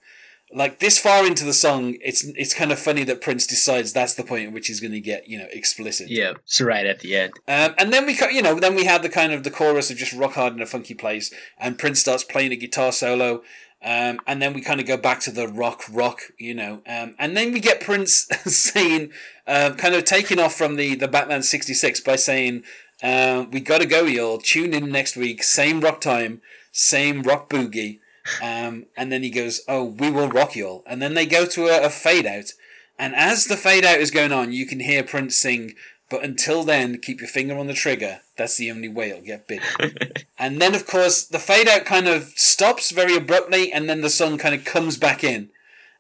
like 0.54 0.80
this 0.80 0.98
far 0.98 1.26
into 1.26 1.44
the 1.44 1.54
song, 1.54 1.98
it's 2.02 2.24
it's 2.24 2.54
kind 2.54 2.72
of 2.72 2.80
funny 2.80 3.04
that 3.04 3.22
Prince 3.22 3.46
decides 3.46 3.92
that's 3.92 4.14
the 4.14 4.24
point 4.24 4.48
at 4.48 4.54
which 4.54 4.68
he's 4.68 4.80
going 4.80 4.94
to 4.94 5.02
get 5.02 5.28
you 5.28 5.38
know 5.38 5.48
explicit. 5.52 6.10
yeah, 6.10 6.34
it's 6.44 6.62
right 6.62 6.86
at 6.86 7.02
the 7.02 7.18
end. 7.18 7.34
Um, 7.48 7.76
and 7.78 7.92
then 7.92 8.06
we, 8.06 8.18
you 8.32 8.42
know, 8.42 8.58
then 8.58 8.76
we 8.76 8.86
have 8.86 9.02
the 9.02 9.10
kind 9.10 9.34
of 9.34 9.44
the 9.44 9.52
chorus 9.52 9.92
of 9.92 9.98
just 9.98 10.14
rock 10.14 10.34
hard 10.34 10.54
in 10.54 10.62
a 10.62 10.66
funky 10.66 10.94
place, 10.94 11.34
and 11.58 11.78
Prince 11.78 12.00
starts 12.00 12.24
playing 12.24 12.54
a 12.54 12.56
guitar 12.56 12.94
solo, 12.94 13.44
um, 13.84 14.20
and 14.26 14.42
then 14.42 14.54
we 14.54 14.62
kind 14.62 14.80
of 14.80 14.88
go 14.88 14.98
back 14.98 15.20
to 15.22 15.32
the 15.32 15.48
rock, 15.48 15.84
rock, 15.92 16.22
you 16.38 16.54
know, 16.54 16.82
um, 16.88 17.16
and 17.20 17.38
then 17.38 17.52
we 17.54 17.60
get 17.60 17.80
Prince 17.80 18.28
saying, 18.46 19.12
uh, 19.46 19.72
kind 19.78 19.94
of 19.94 20.04
taking 20.04 20.40
off 20.40 20.56
from 20.56 20.76
the 20.76 20.96
the 20.96 21.08
Batman 21.08 21.44
'66 21.44 22.00
by 22.02 22.16
saying, 22.16 22.64
uh, 23.04 23.46
"We 23.52 23.60
gotta 23.60 23.86
go, 23.86 24.06
y'all. 24.06 24.40
Tune 24.40 24.74
in 24.74 24.92
next 24.92 25.16
week, 25.16 25.44
same 25.44 25.82
rock 25.82 26.02
time, 26.02 26.42
same 26.72 27.22
rock 27.22 27.50
boogie." 27.50 28.00
Um, 28.42 28.88
and 28.98 29.12
then 29.12 29.24
he 29.24 29.30
goes, 29.30 29.62
"Oh, 29.68 29.84
we 29.84 30.10
will 30.10 30.30
rock 30.30 30.56
y'all," 30.56 30.84
and 30.88 31.02
then 31.02 31.14
they 31.14 31.26
go 31.26 31.46
to 31.46 31.68
a, 31.68 31.86
a 31.86 31.90
fade 31.90 32.26
out. 32.26 32.52
And 33.00 33.16
as 33.16 33.46
the 33.46 33.58
fade 33.58 33.86
out 33.86 34.00
is 34.00 34.10
going 34.10 34.32
on, 34.32 34.52
you 34.52 34.66
can 34.66 34.80
hear 34.80 35.04
Prince 35.04 35.38
sing, 35.38 35.76
but 36.10 36.24
until 36.24 36.64
then, 36.64 37.00
keep 37.00 37.20
your 37.20 37.30
finger 37.30 37.58
on 37.58 37.68
the 37.68 37.74
trigger. 37.74 38.22
That's 38.38 38.58
the 38.58 38.72
only 38.72 38.88
way 38.88 39.10
it'll 39.10 39.24
get 39.24 39.48
bigger. 39.48 39.66
and 40.40 40.62
then, 40.62 40.74
of 40.74 40.88
course, 40.88 41.24
the 41.24 41.40
fade 41.40 41.68
out 41.68 41.86
kind 41.86 42.08
of 42.08 42.30
stops 42.36 42.92
very 42.92 43.16
abruptly, 43.16 43.72
and 43.74 43.90
then 43.90 44.02
the 44.02 44.10
song 44.10 44.38
kind 44.38 44.56
of 44.56 44.64
comes 44.64 44.98
back 44.98 45.24
in. 45.24 45.50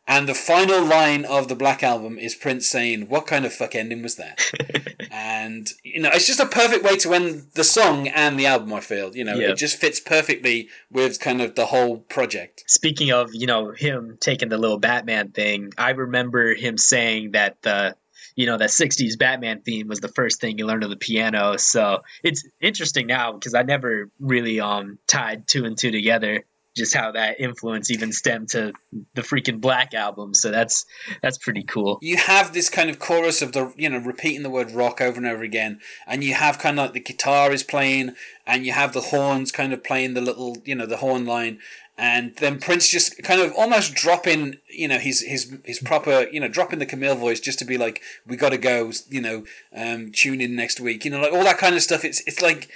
And 0.09 0.25
the 0.29 0.33
final 0.33 0.85
line 0.85 1.25
of 1.25 1.49
the 1.49 1.55
Black 1.55 1.83
Album 1.83 2.17
is 2.17 2.33
Prince 2.33 2.65
saying, 2.65 3.09
What 3.09 3.27
kind 3.27 3.45
of 3.45 3.51
fuck 3.51 3.75
ending 3.75 4.01
was 4.01 4.15
that? 4.15 4.39
and, 5.11 5.67
you 5.83 5.99
know, 6.01 6.09
it's 6.13 6.27
just 6.27 6.39
a 6.39 6.45
perfect 6.45 6.85
way 6.85 6.95
to 6.99 7.13
end 7.13 7.47
the 7.55 7.65
song 7.65 8.07
and 8.07 8.39
the 8.39 8.45
album, 8.45 8.73
I 8.73 8.79
feel. 8.79 9.13
You 9.13 9.25
know, 9.25 9.35
Yeah. 9.35 9.49
it 9.49 9.57
just 9.57 9.75
fits 9.75 9.99
perfectly 9.99 10.69
with 10.89 11.19
kind 11.19 11.41
of 11.41 11.55
the 11.55 11.65
whole 11.65 11.97
project. 11.97 12.63
Speaking 12.67 13.11
of, 13.11 13.31
you 13.33 13.47
know, 13.47 13.71
him 13.71 14.17
taking 14.21 14.47
the 14.47 14.57
little 14.57 14.79
Batman 14.79 15.31
thing, 15.31 15.73
I 15.77 15.89
remember 15.89 16.53
him 16.53 16.77
saying 16.77 17.31
that 17.31 17.61
the, 17.63 17.97
you 18.37 18.45
know, 18.45 18.55
that 18.55 18.69
60s 18.69 19.17
Batman 19.17 19.61
theme 19.61 19.87
was 19.87 19.99
the 19.99 20.07
first 20.07 20.39
thing 20.39 20.59
you 20.59 20.67
learned 20.67 20.83
on 20.83 20.91
the 20.91 20.95
piano. 20.95 21.57
So 21.57 22.03
it's 22.23 22.47
interesting 22.61 23.07
now 23.07 23.33
because 23.33 23.55
I 23.55 23.63
never 23.63 24.09
really 24.19 24.59
um 24.61 24.99
tied 25.07 25.47
two 25.47 25.65
and 25.65 25.77
two 25.77 25.91
together. 25.91 26.45
Just 26.75 26.95
how 26.95 27.13
that 27.13 27.39
influence 27.39 27.89
even 27.89 28.11
stemmed 28.13 28.49
to 28.49 28.71
the 29.15 29.23
freaking 29.23 29.59
Black 29.59 29.95
album. 29.95 30.35
So 30.35 30.51
that's 30.51 30.85
that's 31.23 31.39
pretty 31.39 31.63
cool. 31.63 31.97
you 32.03 32.17
have 32.17 32.53
this 32.53 32.69
kind 32.69 32.91
of 32.91 32.99
chorus 32.99 33.41
of 33.41 33.53
the 33.53 33.73
you 33.75 33.89
know 33.89 33.97
repeating 33.97 34.43
the 34.43 34.51
word 34.51 34.69
rock 34.69 35.01
over 35.01 35.17
and 35.17 35.25
over 35.25 35.43
again 35.43 35.79
and 36.05 36.23
you 36.23 36.35
have 36.35 36.59
kind 36.59 36.77
of 36.77 36.85
like 36.85 36.93
the 36.93 36.99
guitar 36.99 37.51
is 37.51 37.63
playing 37.63 38.13
and 38.45 38.67
you 38.67 38.71
have 38.73 38.93
the 38.93 39.01
horns 39.01 39.51
kind 39.51 39.73
of 39.73 39.83
playing 39.83 40.13
the 40.13 40.21
little 40.21 40.57
you 40.63 40.75
know 40.75 40.85
the 40.85 40.97
horn 40.97 41.25
line 41.25 41.57
and 41.97 42.35
then 42.37 42.59
Prince 42.59 42.89
just 42.89 43.23
kind 43.23 43.41
of 43.41 43.53
almost 43.53 43.95
dropping 43.95 44.57
you 44.69 44.87
know 44.87 44.99
his 44.99 45.21
his 45.21 45.55
his 45.65 45.79
proper 45.79 46.27
you 46.31 46.39
know 46.39 46.47
dropping 46.47 46.79
the 46.79 46.85
Camille 46.85 47.15
voice 47.15 47.39
just 47.39 47.59
to 47.59 47.65
be 47.65 47.77
like 47.77 48.01
we 48.25 48.35
got 48.35 48.49
to 48.49 48.57
go 48.57 48.91
you 49.09 49.21
know 49.21 49.43
um 49.75 50.11
tune 50.11 50.41
in 50.41 50.55
next 50.55 50.79
week 50.79 51.05
you 51.05 51.11
know 51.11 51.19
like 51.19 51.33
all 51.33 51.43
that 51.43 51.57
kind 51.57 51.75
of 51.75 51.81
stuff 51.81 52.05
it's 52.05 52.21
it's 52.27 52.41
like 52.41 52.69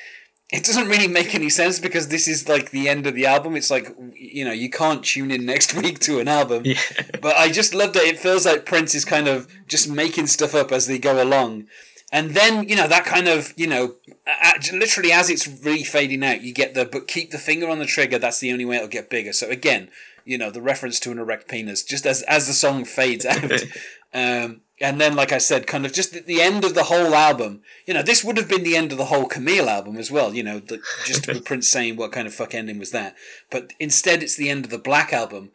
it 0.52 0.66
doesn't 0.66 0.90
really 0.90 1.08
make 1.08 1.34
any 1.34 1.50
sense 1.50 1.80
because 1.80 2.10
this 2.10 2.28
is 2.28 2.50
like 2.50 2.72
the 2.72 2.90
end 2.90 3.08
of 3.08 3.16
the 3.16 3.26
album. 3.26 3.56
It's 3.56 3.72
like 3.72 3.96
you 4.16 4.44
know 4.44 4.52
you 4.52 4.70
can't 4.70 5.04
tune 5.04 5.32
in 5.32 5.46
next 5.46 5.74
week 5.82 6.00
to 6.00 6.20
an 6.20 6.28
album. 6.28 6.64
Yeah. 6.66 6.82
But 7.22 7.38
I 7.38 7.50
just 7.50 7.74
love 7.74 7.94
that 7.94 8.04
it 8.04 8.20
feels 8.20 8.46
like 8.46 8.66
Prince 8.66 8.94
is 8.94 9.06
kind 9.06 9.28
of 9.28 9.48
just 9.68 9.90
making 9.90 10.28
stuff 10.28 10.54
up 10.54 10.72
as 10.72 10.88
they 10.88 11.00
go 11.00 11.24
along. 11.24 11.68
And 12.12 12.32
then, 12.32 12.68
you 12.68 12.76
know, 12.76 12.88
that 12.88 13.06
kind 13.06 13.28
of, 13.28 13.54
you 13.56 13.68
know, 13.68 13.96
literally 14.74 15.14
as 15.14 15.30
it's 15.30 15.48
really 15.48 15.84
fading 15.84 16.24
out, 16.24 16.42
you 16.42 16.54
get 16.54 16.74
the, 16.74 16.86
but 16.86 17.08
keep 17.08 17.32
the 17.32 17.38
finger 17.38 17.70
on 17.70 17.80
the 17.80 17.86
trigger, 17.86 18.20
that's 18.20 18.40
the 18.40 18.52
only 18.52 18.66
way 18.66 18.76
it'll 18.76 18.90
get 18.90 19.10
bigger. 19.10 19.32
So 19.32 19.50
again, 19.50 19.90
you 20.26 20.38
know, 20.38 20.52
the 20.52 20.62
reference 20.62 21.00
to 21.02 21.12
an 21.12 21.20
erect 21.20 21.48
penis, 21.48 21.84
just 21.84 22.06
as, 22.06 22.22
as 22.24 22.48
the 22.48 22.54
song 22.54 22.84
fades 22.84 23.26
out. 23.26 23.64
um, 24.14 24.62
and 24.82 25.00
then, 25.00 25.16
like 25.16 25.32
I 25.32 25.38
said, 25.38 25.68
kind 25.68 25.86
of 25.86 25.94
just 25.94 26.16
at 26.16 26.26
the 26.26 26.42
end 26.42 26.66
of 26.66 26.74
the 26.74 26.86
whole 26.86 27.14
album, 27.14 27.62
you 27.86 27.94
know, 27.94 28.02
this 28.02 28.24
would 28.24 28.38
have 28.38 28.50
been 28.50 28.64
the 28.64 28.76
end 28.76 28.92
of 28.92 28.98
the 28.98 29.06
whole 29.06 29.26
Camille 29.26 29.70
album 29.70 29.96
as 29.96 30.12
well, 30.12 30.34
you 30.34 30.44
know, 30.44 30.60
the, 30.60 30.82
just 31.06 31.28
with 31.28 31.46
Prince 31.46 31.70
saying 31.70 31.96
what 31.96 32.12
kind 32.12 32.28
of 32.28 32.34
fuck 32.34 32.56
ending 32.56 32.80
was 32.80 32.92
that. 32.92 33.16
But 33.52 33.74
instead, 33.80 34.24
it's 34.24 34.36
the 34.36 34.50
end 34.50 34.66
of 34.66 34.72
the 34.72 34.80
Black 34.80 35.14
album. 35.14 35.52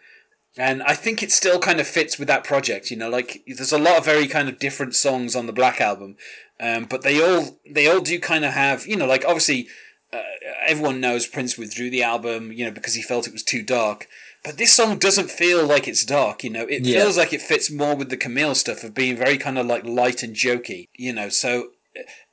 And 0.58 0.82
I 0.84 0.94
think 0.94 1.22
it 1.22 1.30
still 1.30 1.58
kind 1.58 1.80
of 1.80 1.86
fits 1.86 2.18
with 2.18 2.28
that 2.28 2.44
project, 2.44 2.90
you 2.90 2.96
know, 2.96 3.10
like 3.10 3.42
there's 3.46 3.72
a 3.72 3.78
lot 3.78 3.98
of 3.98 4.04
very 4.04 4.26
kind 4.26 4.48
of 4.48 4.58
different 4.58 4.94
songs 4.94 5.36
on 5.36 5.46
the 5.46 5.52
Black 5.52 5.80
album, 5.80 6.16
um, 6.58 6.86
but 6.86 7.02
they 7.02 7.20
all 7.20 7.58
they 7.70 7.86
all 7.86 8.00
do 8.00 8.18
kind 8.18 8.44
of 8.44 8.52
have, 8.52 8.86
you 8.86 8.96
know, 8.96 9.06
like 9.06 9.24
obviously 9.26 9.68
uh, 10.12 10.22
everyone 10.66 11.00
knows 11.00 11.26
Prince 11.26 11.58
withdrew 11.58 11.90
the 11.90 12.02
album, 12.02 12.52
you 12.52 12.64
know, 12.64 12.70
because 12.70 12.94
he 12.94 13.02
felt 13.02 13.26
it 13.26 13.32
was 13.32 13.42
too 13.42 13.62
dark. 13.62 14.08
But 14.44 14.58
this 14.58 14.72
song 14.72 14.98
doesn't 14.98 15.30
feel 15.30 15.66
like 15.66 15.88
it's 15.88 16.04
dark, 16.04 16.44
you 16.44 16.50
know. 16.50 16.66
It 16.66 16.82
yeah. 16.82 17.00
feels 17.00 17.18
like 17.18 17.32
it 17.32 17.42
fits 17.42 17.70
more 17.70 17.96
with 17.96 18.10
the 18.10 18.16
Camille 18.16 18.54
stuff 18.54 18.84
of 18.84 18.94
being 18.94 19.16
very 19.16 19.38
kind 19.38 19.58
of 19.58 19.66
like 19.66 19.84
light 19.84 20.22
and 20.22 20.36
jokey, 20.36 20.86
you 20.94 21.12
know. 21.12 21.28
So, 21.28 21.70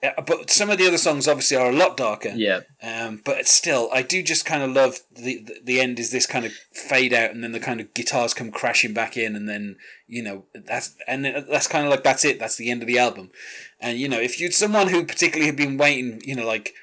Uh, 0.01 0.07
uh, 0.17 0.21
but 0.21 0.49
some 0.49 0.69
of 0.69 0.77
the 0.77 0.87
other 0.87 0.97
songs 0.97 1.27
obviously 1.27 1.57
are 1.57 1.69
a 1.69 1.75
lot 1.75 1.97
darker. 1.97 2.33
Yeah. 2.35 2.61
Um, 2.81 3.21
but 3.23 3.47
still, 3.47 3.89
I 3.93 4.01
do 4.01 4.23
just 4.23 4.45
kind 4.45 4.63
of 4.63 4.71
love 4.71 4.99
the, 5.11 5.43
the 5.43 5.55
the 5.63 5.79
end 5.79 5.99
is 5.99 6.11
this 6.11 6.25
kind 6.25 6.45
of 6.45 6.53
fade 6.71 7.13
out, 7.13 7.31
and 7.31 7.43
then 7.43 7.51
the 7.51 7.59
kind 7.59 7.79
of 7.79 7.93
guitars 7.93 8.33
come 8.33 8.51
crashing 8.51 8.93
back 8.93 9.17
in, 9.17 9.35
and 9.35 9.47
then 9.47 9.77
you 10.07 10.23
know 10.23 10.45
that's 10.53 10.95
and 11.07 11.25
uh, 11.25 11.41
that's 11.49 11.67
kind 11.67 11.85
of 11.85 11.91
like 11.91 12.03
that's 12.03 12.25
it. 12.25 12.39
That's 12.39 12.55
the 12.55 12.69
end 12.69 12.81
of 12.81 12.87
the 12.87 12.99
album. 12.99 13.31
And 13.79 13.97
you 13.97 14.09
know, 14.09 14.19
if 14.19 14.39
you'd 14.39 14.53
someone 14.53 14.89
who 14.89 15.05
particularly 15.05 15.47
had 15.47 15.57
been 15.57 15.77
waiting, 15.77 16.21
you 16.25 16.35
know, 16.35 16.45
like 16.45 16.73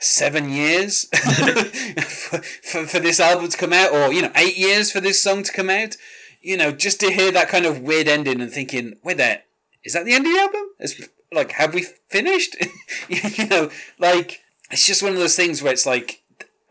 seven 0.00 0.50
years 0.50 1.04
for, 1.14 2.38
for, 2.38 2.86
for 2.86 2.98
this 3.00 3.18
album 3.20 3.48
to 3.48 3.56
come 3.56 3.72
out, 3.72 3.92
or 3.92 4.12
you 4.12 4.22
know, 4.22 4.32
eight 4.36 4.56
years 4.56 4.90
for 4.90 5.00
this 5.00 5.22
song 5.22 5.42
to 5.42 5.52
come 5.52 5.70
out. 5.70 5.96
You 6.40 6.56
know, 6.56 6.70
just 6.70 7.00
to 7.00 7.10
hear 7.10 7.32
that 7.32 7.48
kind 7.48 7.66
of 7.66 7.80
weird 7.80 8.06
ending 8.06 8.40
and 8.40 8.50
thinking, 8.50 8.94
wait 9.02 9.16
there, 9.16 9.42
is 9.82 9.92
that 9.94 10.04
the 10.04 10.12
end 10.12 10.24
of 10.24 10.32
the 10.32 10.38
album? 10.38 10.68
It's, 10.78 11.00
like, 11.32 11.52
have 11.52 11.74
we 11.74 11.86
finished? 12.08 12.56
you 13.08 13.46
know, 13.46 13.70
like 13.98 14.40
it's 14.70 14.86
just 14.86 15.02
one 15.02 15.12
of 15.12 15.18
those 15.18 15.36
things 15.36 15.62
where 15.62 15.72
it's 15.72 15.86
like, 15.86 16.22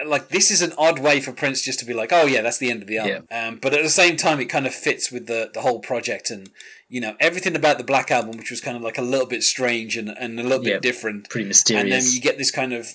like 0.06 0.30
this 0.30 0.52
is 0.52 0.62
an 0.62 0.74
odd 0.78 1.00
way 1.00 1.20
for 1.20 1.32
Prince 1.32 1.64
just 1.64 1.80
to 1.80 1.86
be 1.86 1.94
like, 1.94 2.12
oh 2.14 2.26
yeah, 2.26 2.42
that's 2.42 2.60
the 2.60 2.70
end 2.70 2.82
of 2.82 2.88
the 2.88 2.98
album. 3.00 3.28
Yeah. 3.32 3.48
Um, 3.48 3.60
but 3.62 3.74
at 3.74 3.82
the 3.82 3.90
same 3.90 4.16
time, 4.16 4.40
it 4.40 4.46
kind 4.46 4.68
of 4.68 4.74
fits 4.74 5.12
with 5.12 5.28
the 5.28 5.50
the 5.54 5.62
whole 5.62 5.80
project 5.80 6.30
and 6.30 6.50
you 6.88 7.02
know 7.02 7.16
everything 7.20 7.56
about 7.56 7.78
the 7.78 7.84
Black 7.84 8.12
album, 8.12 8.38
which 8.38 8.52
was 8.52 8.62
kind 8.62 8.78
of 8.78 8.84
like 8.84 8.98
a 8.98 9.04
little 9.04 9.26
bit 9.26 9.44
strange 9.44 9.98
and 9.98 10.10
and 10.10 10.40
a 10.40 10.44
little 10.44 10.64
bit 10.64 10.82
different, 10.82 11.30
pretty 11.30 11.48
mysterious. 11.48 11.84
And 11.84 11.92
then 11.92 12.04
you 12.06 12.22
get 12.22 12.38
this 12.38 12.52
kind 12.52 12.74
of 12.74 12.88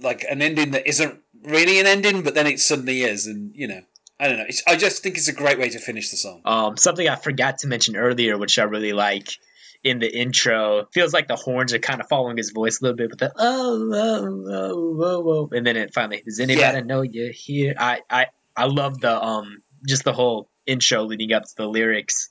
like 0.00 0.24
an 0.30 0.40
ending 0.40 0.70
that 0.70 0.86
isn't 0.86 1.20
really 1.42 1.80
an 1.80 1.86
ending, 1.86 2.22
but 2.22 2.34
then 2.34 2.46
it 2.46 2.60
suddenly 2.60 3.02
is, 3.02 3.26
and 3.26 3.54
you 3.54 3.68
know. 3.68 3.82
I 4.20 4.28
don't 4.28 4.38
know. 4.38 4.44
It's, 4.46 4.62
I 4.64 4.76
just 4.76 5.02
think 5.02 5.16
it's 5.16 5.26
a 5.26 5.32
great 5.32 5.58
way 5.58 5.68
to 5.70 5.80
finish 5.80 6.12
the 6.12 6.16
song. 6.16 6.40
Um, 6.44 6.76
something 6.76 7.08
I 7.08 7.16
forgot 7.16 7.58
to 7.58 7.66
mention 7.66 7.96
earlier, 7.96 8.38
which 8.38 8.60
I 8.60 8.62
really 8.62 8.92
like 8.92 9.38
in 9.84 9.98
the 9.98 10.10
intro, 10.10 10.86
feels 10.92 11.12
like 11.12 11.28
the 11.28 11.36
horns 11.36 11.74
are 11.74 11.78
kind 11.78 12.00
of 12.00 12.08
following 12.08 12.38
his 12.38 12.50
voice 12.50 12.80
a 12.80 12.84
little 12.84 12.96
bit 12.96 13.10
with 13.10 13.18
the 13.18 13.32
oh 13.38 13.90
oh 13.92 14.44
oh 14.50 15.02
oh, 15.02 15.30
oh. 15.30 15.48
and 15.56 15.66
then 15.66 15.76
it 15.76 15.92
finally 15.94 16.22
does 16.24 16.40
anybody 16.40 16.78
yeah. 16.78 16.80
know 16.80 17.02
you're 17.02 17.30
here? 17.30 17.74
I 17.78 18.00
I 18.10 18.26
I 18.56 18.64
love 18.64 18.98
the 19.00 19.22
um 19.22 19.58
just 19.86 20.02
the 20.02 20.14
whole 20.14 20.48
intro 20.66 21.04
leading 21.04 21.34
up 21.34 21.42
to 21.42 21.54
the 21.56 21.68
lyrics 21.68 22.30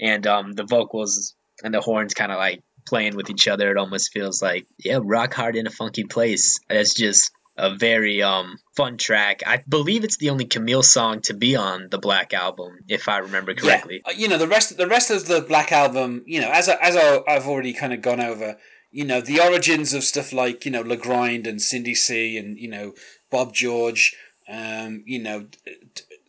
and 0.00 0.26
um 0.26 0.52
the 0.52 0.64
vocals 0.64 1.34
and 1.62 1.74
the 1.74 1.82
horns 1.82 2.14
kind 2.14 2.32
of 2.32 2.38
like 2.38 2.62
playing 2.86 3.16
with 3.16 3.28
each 3.28 3.48
other. 3.48 3.70
It 3.70 3.76
almost 3.76 4.12
feels 4.12 4.42
like 4.42 4.66
yeah, 4.78 4.98
rock 5.02 5.34
hard 5.34 5.56
in 5.56 5.66
a 5.66 5.70
funky 5.70 6.04
place. 6.04 6.58
That's 6.70 6.94
just 6.94 7.30
a 7.56 7.74
very 7.74 8.22
um 8.22 8.58
fun 8.76 8.96
track. 8.96 9.42
I 9.46 9.62
believe 9.68 10.04
it's 10.04 10.16
the 10.16 10.30
only 10.30 10.44
Camille 10.44 10.82
song 10.82 11.20
to 11.22 11.34
be 11.34 11.56
on 11.56 11.88
the 11.90 11.98
Black 11.98 12.34
album, 12.34 12.78
if 12.88 13.08
I 13.08 13.18
remember 13.18 13.54
correctly. 13.54 14.02
Yeah. 14.04 14.12
Uh, 14.12 14.16
you 14.16 14.28
know 14.28 14.38
the 14.38 14.48
rest 14.48 14.76
the 14.76 14.88
rest 14.88 15.10
of 15.10 15.26
the 15.26 15.40
Black 15.40 15.72
album. 15.72 16.22
You 16.26 16.40
know, 16.40 16.50
as 16.50 16.68
I, 16.68 16.74
as 16.80 16.96
I, 16.96 17.22
I've 17.28 17.46
already 17.46 17.72
kind 17.72 17.92
of 17.92 18.02
gone 18.02 18.20
over. 18.20 18.56
You 18.90 19.04
know 19.04 19.20
the 19.20 19.40
origins 19.40 19.92
of 19.92 20.04
stuff 20.04 20.32
like 20.32 20.64
you 20.64 20.70
know 20.70 20.82
Le 20.82 20.96
Grind 20.96 21.46
and 21.46 21.60
Cindy 21.60 21.94
C 21.94 22.36
and 22.38 22.58
you 22.58 22.68
know 22.68 22.94
Bob 23.30 23.52
George. 23.52 24.16
Um, 24.48 25.02
you 25.06 25.22
know, 25.22 25.46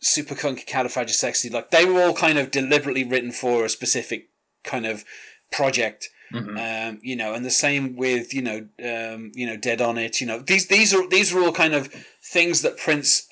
Super 0.00 0.34
Califragisexy. 0.34 1.52
Like 1.52 1.70
they 1.70 1.84
were 1.84 2.02
all 2.02 2.14
kind 2.14 2.38
of 2.38 2.50
deliberately 2.50 3.04
written 3.04 3.30
for 3.30 3.64
a 3.64 3.68
specific 3.68 4.30
kind 4.64 4.86
of 4.86 5.04
project 5.52 6.08
Mm-hmm. 6.32 6.56
Um, 6.90 7.00
you 7.02 7.16
know, 7.16 7.34
and 7.34 7.44
the 7.44 7.50
same 7.50 7.96
with 7.96 8.34
you 8.34 8.42
know, 8.42 8.66
um, 8.84 9.32
you 9.34 9.46
know, 9.46 9.56
Dead 9.56 9.80
on 9.80 9.98
It. 9.98 10.20
You 10.20 10.26
know, 10.26 10.40
these 10.40 10.66
these 10.66 10.94
are 10.94 11.08
these 11.08 11.32
are 11.32 11.40
all 11.40 11.52
kind 11.52 11.74
of 11.74 11.88
things 12.22 12.62
that 12.62 12.76
Prince, 12.76 13.28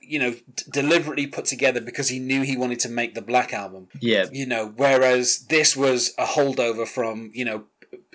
you 0.00 0.18
know, 0.18 0.32
d- 0.32 0.64
deliberately 0.70 1.26
put 1.26 1.46
together 1.46 1.80
because 1.80 2.08
he 2.08 2.18
knew 2.18 2.42
he 2.42 2.56
wanted 2.56 2.80
to 2.80 2.88
make 2.88 3.14
the 3.14 3.22
Black 3.22 3.52
album. 3.52 3.88
Yeah. 4.00 4.26
You 4.30 4.46
know, 4.46 4.72
whereas 4.76 5.46
this 5.48 5.76
was 5.76 6.14
a 6.18 6.24
holdover 6.24 6.86
from 6.86 7.30
you 7.34 7.44
know 7.44 7.64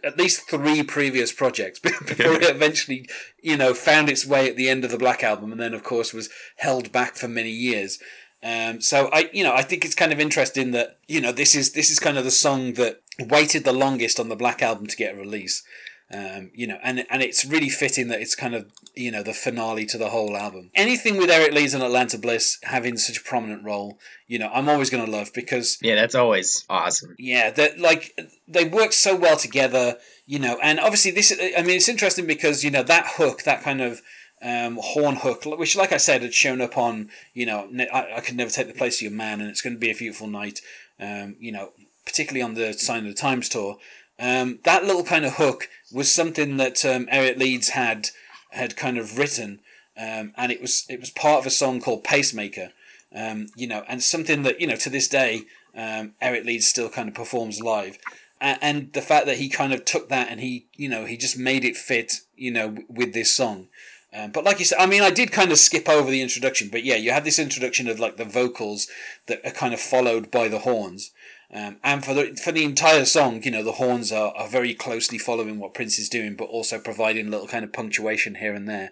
at 0.03 0.17
least 0.17 0.49
three 0.49 0.83
previous 0.83 1.31
projects 1.31 1.79
before 1.79 2.33
it 2.41 2.43
eventually, 2.43 3.07
you 3.41 3.57
know, 3.57 3.73
found 3.73 4.09
its 4.09 4.25
way 4.25 4.49
at 4.49 4.55
the 4.55 4.69
end 4.69 4.83
of 4.83 4.91
the 4.91 4.97
Black 4.97 5.23
album, 5.23 5.51
and 5.51 5.61
then 5.61 5.73
of 5.73 5.83
course 5.83 6.13
was 6.13 6.29
held 6.57 6.91
back 6.91 7.15
for 7.15 7.27
many 7.27 7.51
years. 7.51 7.99
Um, 8.43 8.81
so 8.81 9.09
I, 9.11 9.29
you 9.33 9.43
know, 9.43 9.53
I 9.53 9.63
think 9.63 9.83
it's 9.83 9.95
kind 9.95 10.13
of 10.13 10.19
interesting 10.19 10.71
that 10.71 10.97
you 11.07 11.19
know 11.19 11.31
this 11.31 11.55
is 11.55 11.73
this 11.73 11.89
is 11.89 11.99
kind 11.99 12.17
of 12.17 12.23
the 12.23 12.31
song 12.31 12.73
that 12.73 13.01
waited 13.19 13.65
the 13.65 13.73
longest 13.73 14.19
on 14.19 14.29
the 14.29 14.35
Black 14.35 14.61
Album 14.61 14.87
to 14.87 14.95
get 14.95 15.13
a 15.13 15.17
release. 15.17 15.63
Um, 16.11 16.49
you 16.55 16.65
know, 16.65 16.79
and 16.81 17.05
and 17.09 17.21
it's 17.21 17.45
really 17.45 17.69
fitting 17.69 18.07
that 18.07 18.21
it's 18.21 18.33
kind 18.33 18.55
of 18.55 18.71
you 18.95 19.11
know 19.11 19.21
the 19.21 19.33
finale 19.33 19.85
to 19.87 19.97
the 19.97 20.09
whole 20.09 20.35
album. 20.35 20.71
Anything 20.73 21.17
with 21.17 21.29
Eric 21.29 21.53
Leeds 21.53 21.73
and 21.73 21.83
Atlanta 21.83 22.17
Bliss 22.17 22.57
having 22.63 22.97
such 22.97 23.17
a 23.17 23.23
prominent 23.23 23.63
role, 23.63 23.99
you 24.27 24.39
know, 24.39 24.49
I'm 24.51 24.69
always 24.69 24.89
going 24.89 25.05
to 25.05 25.11
love 25.11 25.31
because 25.35 25.77
yeah, 25.81 25.95
that's 25.95 26.15
always 26.15 26.65
awesome. 26.69 27.15
Yeah, 27.19 27.51
that 27.51 27.77
like 27.77 28.17
they 28.47 28.65
work 28.65 28.93
so 28.93 29.15
well 29.15 29.37
together, 29.37 29.97
you 30.25 30.39
know, 30.39 30.57
and 30.63 30.79
obviously 30.79 31.11
this. 31.11 31.31
I 31.31 31.61
mean, 31.61 31.75
it's 31.75 31.89
interesting 31.89 32.25
because 32.25 32.63
you 32.63 32.71
know 32.71 32.83
that 32.83 33.05
hook, 33.17 33.43
that 33.43 33.61
kind 33.61 33.81
of 33.81 34.01
um, 34.41 34.79
horn 34.81 35.17
hook, 35.17 35.45
which, 35.45 35.75
like 35.75 35.91
I 35.91 35.97
said, 35.97 36.21
had 36.21 36.33
shown 36.33 36.61
up 36.61 36.77
on, 36.77 37.09
you 37.33 37.45
know, 37.45 37.69
I, 37.93 38.15
I 38.17 38.19
could 38.21 38.35
never 38.35 38.51
take 38.51 38.67
the 38.67 38.73
place 38.73 38.97
of 38.97 39.03
your 39.03 39.11
man, 39.11 39.41
and 39.41 39.49
it's 39.49 39.61
going 39.61 39.75
to 39.75 39.79
be 39.79 39.91
a 39.91 39.95
beautiful 39.95 40.27
night. 40.27 40.61
Um, 40.99 41.35
you 41.39 41.51
know, 41.51 41.71
particularly 42.05 42.41
on 42.41 42.55
the 42.55 42.73
Sign 42.73 43.05
of 43.05 43.15
the 43.15 43.21
Times 43.21 43.49
tour. 43.49 43.77
Um, 44.19 44.59
that 44.63 44.83
little 44.83 45.03
kind 45.03 45.25
of 45.25 45.35
hook 45.35 45.69
was 45.93 46.11
something 46.11 46.57
that 46.57 46.83
um, 46.83 47.07
Eric 47.09 47.37
Leeds 47.37 47.69
had 47.69 48.09
had 48.51 48.75
kind 48.75 48.97
of 48.97 49.17
written, 49.17 49.59
um, 49.97 50.33
and 50.35 50.51
it 50.51 50.61
was 50.61 50.85
it 50.89 50.99
was 50.99 51.09
part 51.09 51.39
of 51.39 51.45
a 51.45 51.51
song 51.51 51.79
called 51.79 52.03
Pacemaker. 52.03 52.71
Um, 53.15 53.47
you 53.55 53.67
know, 53.67 53.83
and 53.87 54.03
something 54.03 54.43
that 54.43 54.59
you 54.59 54.67
know 54.67 54.75
to 54.75 54.89
this 54.89 55.07
day 55.07 55.43
um, 55.75 56.13
Eric 56.21 56.45
Leeds 56.45 56.67
still 56.67 56.89
kind 56.89 57.07
of 57.07 57.15
performs 57.15 57.61
live, 57.61 57.97
and, 58.41 58.59
and 58.61 58.93
the 58.93 59.01
fact 59.01 59.25
that 59.27 59.37
he 59.37 59.47
kind 59.49 59.71
of 59.71 59.85
took 59.85 60.09
that 60.09 60.27
and 60.29 60.41
he 60.41 60.67
you 60.73 60.89
know 60.89 61.05
he 61.05 61.15
just 61.15 61.37
made 61.37 61.63
it 61.63 61.77
fit 61.77 62.21
you 62.35 62.51
know 62.51 62.75
with 62.89 63.13
this 63.13 63.33
song. 63.33 63.67
Um, 64.13 64.31
but 64.31 64.43
like 64.43 64.59
you 64.59 64.65
said, 64.65 64.79
I 64.79 64.87
mean, 64.87 65.03
I 65.03 65.11
did 65.11 65.31
kind 65.31 65.51
of 65.51 65.59
skip 65.59 65.87
over 65.87 66.09
the 66.09 66.21
introduction, 66.21 66.69
but 66.71 66.83
yeah, 66.83 66.95
you 66.95 67.11
had 67.11 67.25
this 67.25 67.37
introduction 67.37 67.87
of 67.87 67.99
like 67.99 68.17
the 68.17 68.25
vocals 68.25 68.87
that 69.27 69.39
are 69.45 69.51
kind 69.51 69.73
of 69.73 69.79
followed 69.79 70.31
by 70.31 70.47
the 70.47 70.59
horns. 70.59 71.11
Um, 71.51 71.77
and 71.83 72.05
for 72.05 72.13
the 72.13 72.35
for 72.35 72.51
the 72.51 72.63
entire 72.63 73.05
song, 73.05 73.41
you 73.43 73.51
know, 73.51 73.63
the 73.63 73.73
horns 73.73 74.11
are, 74.11 74.33
are 74.35 74.47
very 74.47 74.73
closely 74.75 75.17
following 75.17 75.59
what 75.59 75.73
Prince 75.73 75.97
is 75.97 76.09
doing, 76.09 76.35
but 76.35 76.45
also 76.45 76.79
providing 76.79 77.27
a 77.27 77.29
little 77.29 77.47
kind 77.47 77.63
of 77.63 77.73
punctuation 77.73 78.35
here 78.35 78.53
and 78.53 78.67
there. 78.69 78.91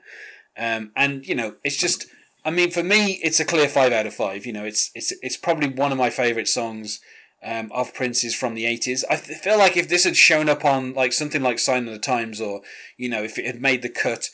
Um, 0.57 0.91
and 0.95 1.27
you 1.27 1.35
know, 1.35 1.55
it's 1.63 1.77
just, 1.77 2.07
I 2.43 2.49
mean, 2.49 2.71
for 2.71 2.83
me, 2.83 3.19
it's 3.23 3.39
a 3.39 3.45
clear 3.45 3.69
five 3.69 3.91
out 3.91 4.07
of 4.07 4.13
five. 4.15 4.45
You 4.45 4.53
know, 4.53 4.65
it's 4.65 4.89
it's 4.95 5.13
it's 5.21 5.37
probably 5.37 5.69
one 5.69 5.91
of 5.91 5.99
my 5.99 6.09
favorite 6.09 6.47
songs 6.47 6.99
um, 7.43 7.71
of 7.71 7.93
Prince's 7.93 8.33
from 8.33 8.55
the 8.55 8.65
eighties. 8.65 9.05
I 9.07 9.17
feel 9.17 9.59
like 9.59 9.77
if 9.77 9.87
this 9.87 10.05
had 10.05 10.17
shown 10.17 10.49
up 10.49 10.65
on 10.65 10.93
like 10.93 11.13
something 11.13 11.43
like 11.43 11.59
Sign 11.59 11.87
of 11.87 11.93
the 11.93 11.99
Times, 11.99 12.41
or 12.41 12.61
you 12.97 13.07
know, 13.07 13.23
if 13.23 13.37
it 13.37 13.45
had 13.45 13.61
made 13.61 13.83
the 13.83 13.89
cut 13.89 14.29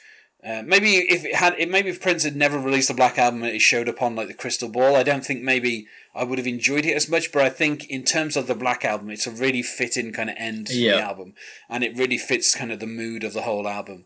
uh, 0.45 0.61
maybe 0.65 0.95
if 0.97 1.23
it 1.23 1.35
had, 1.35 1.55
it 1.57 1.69
maybe 1.69 1.89
if 1.89 2.01
Prince 2.01 2.23
had 2.23 2.35
never 2.35 2.59
released 2.59 2.89
a 2.89 2.93
Black 2.93 3.17
album 3.17 3.43
and 3.43 3.55
it 3.55 3.61
showed 3.61 3.87
up 3.87 4.01
on 4.01 4.15
like 4.15 4.27
the 4.27 4.33
Crystal 4.33 4.67
Ball, 4.67 4.95
I 4.95 5.03
don't 5.03 5.25
think 5.25 5.41
maybe 5.41 5.87
I 6.13 6.25
would 6.25 6.37
have 6.37 6.47
enjoyed 6.47 6.85
it 6.85 6.95
as 6.95 7.09
much. 7.09 7.31
But 7.31 7.43
I 7.43 7.49
think 7.49 7.89
in 7.89 8.03
terms 8.03 8.35
of 8.35 8.47
the 8.47 8.55
Black 8.55 8.83
album, 8.83 9.09
it's 9.09 9.25
a 9.25 9.31
really 9.31 9.61
fitting 9.61 10.11
kind 10.11 10.29
of 10.29 10.35
end 10.37 10.67
to 10.67 10.77
yeah. 10.77 10.97
the 10.97 11.01
album, 11.01 11.33
and 11.69 11.83
it 11.83 11.97
really 11.97 12.17
fits 12.17 12.55
kind 12.55 12.71
of 12.73 12.81
the 12.81 12.87
mood 12.87 13.23
of 13.23 13.33
the 13.33 13.43
whole 13.43 13.67
album. 13.67 14.05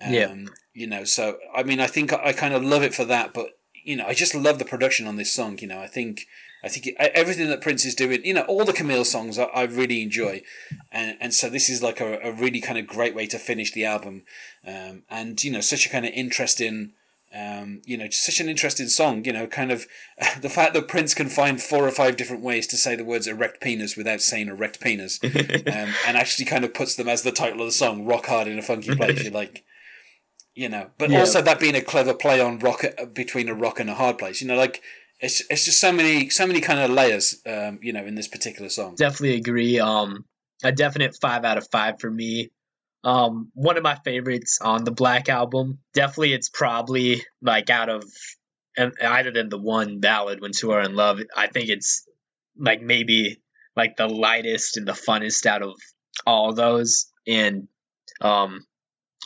Um, 0.00 0.12
yeah, 0.12 0.34
you 0.72 0.86
know. 0.86 1.02
So 1.02 1.38
I 1.54 1.64
mean, 1.64 1.80
I 1.80 1.88
think 1.88 2.12
I, 2.12 2.26
I 2.26 2.32
kind 2.32 2.54
of 2.54 2.62
love 2.62 2.84
it 2.84 2.94
for 2.94 3.04
that, 3.06 3.34
but 3.34 3.58
you 3.82 3.96
know, 3.96 4.06
I 4.06 4.14
just 4.14 4.36
love 4.36 4.60
the 4.60 4.64
production 4.64 5.08
on 5.08 5.16
this 5.16 5.32
song. 5.32 5.58
You 5.60 5.66
know, 5.66 5.80
I 5.80 5.88
think 5.88 6.26
I 6.64 6.68
think 6.68 6.86
it, 6.86 6.94
everything 6.98 7.48
that 7.48 7.60
Prince 7.60 7.84
is 7.84 7.94
doing, 7.94 8.24
you 8.24 8.34
know, 8.34 8.42
all 8.42 8.64
the 8.64 8.72
Camille 8.72 9.04
songs 9.04 9.38
I, 9.38 9.44
I 9.44 9.62
really 9.64 10.02
enjoy, 10.02 10.42
and 10.90 11.16
and 11.20 11.34
so 11.34 11.48
this 11.48 11.68
is 11.68 11.82
like 11.82 12.00
a, 12.00 12.18
a 12.22 12.32
really 12.32 12.60
kind 12.60 12.78
of 12.78 12.86
great 12.86 13.14
way 13.14 13.26
to 13.26 13.38
finish 13.38 13.72
the 13.72 13.84
album, 13.84 14.22
um, 14.66 15.02
and 15.10 15.42
you 15.42 15.50
know, 15.50 15.60
such 15.60 15.86
a 15.86 15.90
kind 15.90 16.04
of 16.06 16.12
interesting. 16.12 16.92
Um, 17.34 17.80
you 17.86 17.96
know, 17.96 18.08
such 18.10 18.40
an 18.40 18.48
interesting 18.50 18.88
song. 18.88 19.24
You 19.24 19.32
know, 19.32 19.46
kind 19.46 19.72
of 19.72 19.86
the 20.42 20.50
fact 20.50 20.74
that 20.74 20.86
Prince 20.86 21.14
can 21.14 21.30
find 21.30 21.62
four 21.62 21.88
or 21.88 21.90
five 21.90 22.18
different 22.18 22.42
ways 22.42 22.66
to 22.66 22.76
say 22.76 22.94
the 22.94 23.06
words 23.06 23.26
erect 23.26 23.62
penis 23.62 23.96
without 23.96 24.20
saying 24.20 24.48
erect 24.48 24.80
penis, 24.80 25.18
um, 25.24 25.94
and 26.06 26.16
actually 26.18 26.44
kind 26.44 26.62
of 26.62 26.74
puts 26.74 26.94
them 26.94 27.08
as 27.08 27.22
the 27.22 27.32
title 27.32 27.60
of 27.60 27.66
the 27.66 27.72
song, 27.72 28.04
"Rock 28.04 28.26
Hard 28.26 28.48
in 28.48 28.58
a 28.58 28.62
Funky 28.62 28.94
Place." 28.94 29.24
You're 29.24 29.32
like, 29.32 29.64
you 30.54 30.68
know, 30.68 30.90
but 30.98 31.10
Yeah. 31.10 31.20
also 31.20 31.40
that 31.40 31.58
being 31.58 31.74
a 31.74 31.80
clever 31.80 32.12
play 32.12 32.38
on 32.38 32.58
rock 32.58 32.84
between 33.14 33.48
a 33.48 33.54
rock 33.54 33.80
and 33.80 33.88
a 33.88 33.94
hard 33.94 34.18
place. 34.18 34.42
You 34.42 34.48
know, 34.48 34.56
like 34.56 34.82
it's 35.22 35.40
it's 35.48 35.64
just 35.64 35.80
so 35.80 35.92
many 35.92 36.28
so 36.28 36.46
many 36.46 36.60
kind 36.60 36.80
of 36.80 36.90
layers. 36.90 37.40
Um, 37.46 37.78
you 37.80 37.92
know, 37.92 38.04
in 38.04 38.16
this 38.16 38.28
particular 38.28 38.68
song. 38.68 38.96
definitely 38.96 39.36
agree. 39.36 39.78
Um, 39.78 40.24
a 40.64 40.72
definite 40.72 41.16
five 41.20 41.44
out 41.44 41.58
of 41.58 41.68
five 41.70 42.00
for 42.00 42.10
me. 42.10 42.50
Um, 43.04 43.50
one 43.54 43.76
of 43.76 43.82
my 43.82 43.96
favorites 44.04 44.58
on 44.60 44.84
the 44.84 44.90
Black 44.90 45.28
album. 45.28 45.78
Definitely, 45.94 46.34
it's 46.34 46.48
probably 46.48 47.22
like 47.40 47.70
out 47.70 47.88
of 47.88 48.04
and 48.76 48.92
either 49.00 49.30
than 49.30 49.48
the 49.48 49.58
one 49.58 50.00
ballad 50.00 50.40
when 50.40 50.52
two 50.52 50.72
are 50.72 50.82
in 50.82 50.94
love. 50.94 51.20
I 51.36 51.46
think 51.46 51.68
it's 51.68 52.06
like 52.56 52.82
maybe 52.82 53.40
like 53.76 53.96
the 53.96 54.08
lightest 54.08 54.76
and 54.76 54.86
the 54.86 54.92
funnest 54.92 55.46
out 55.46 55.62
of 55.62 55.74
all 56.26 56.52
those. 56.52 57.06
And 57.26 57.68
um, 58.20 58.66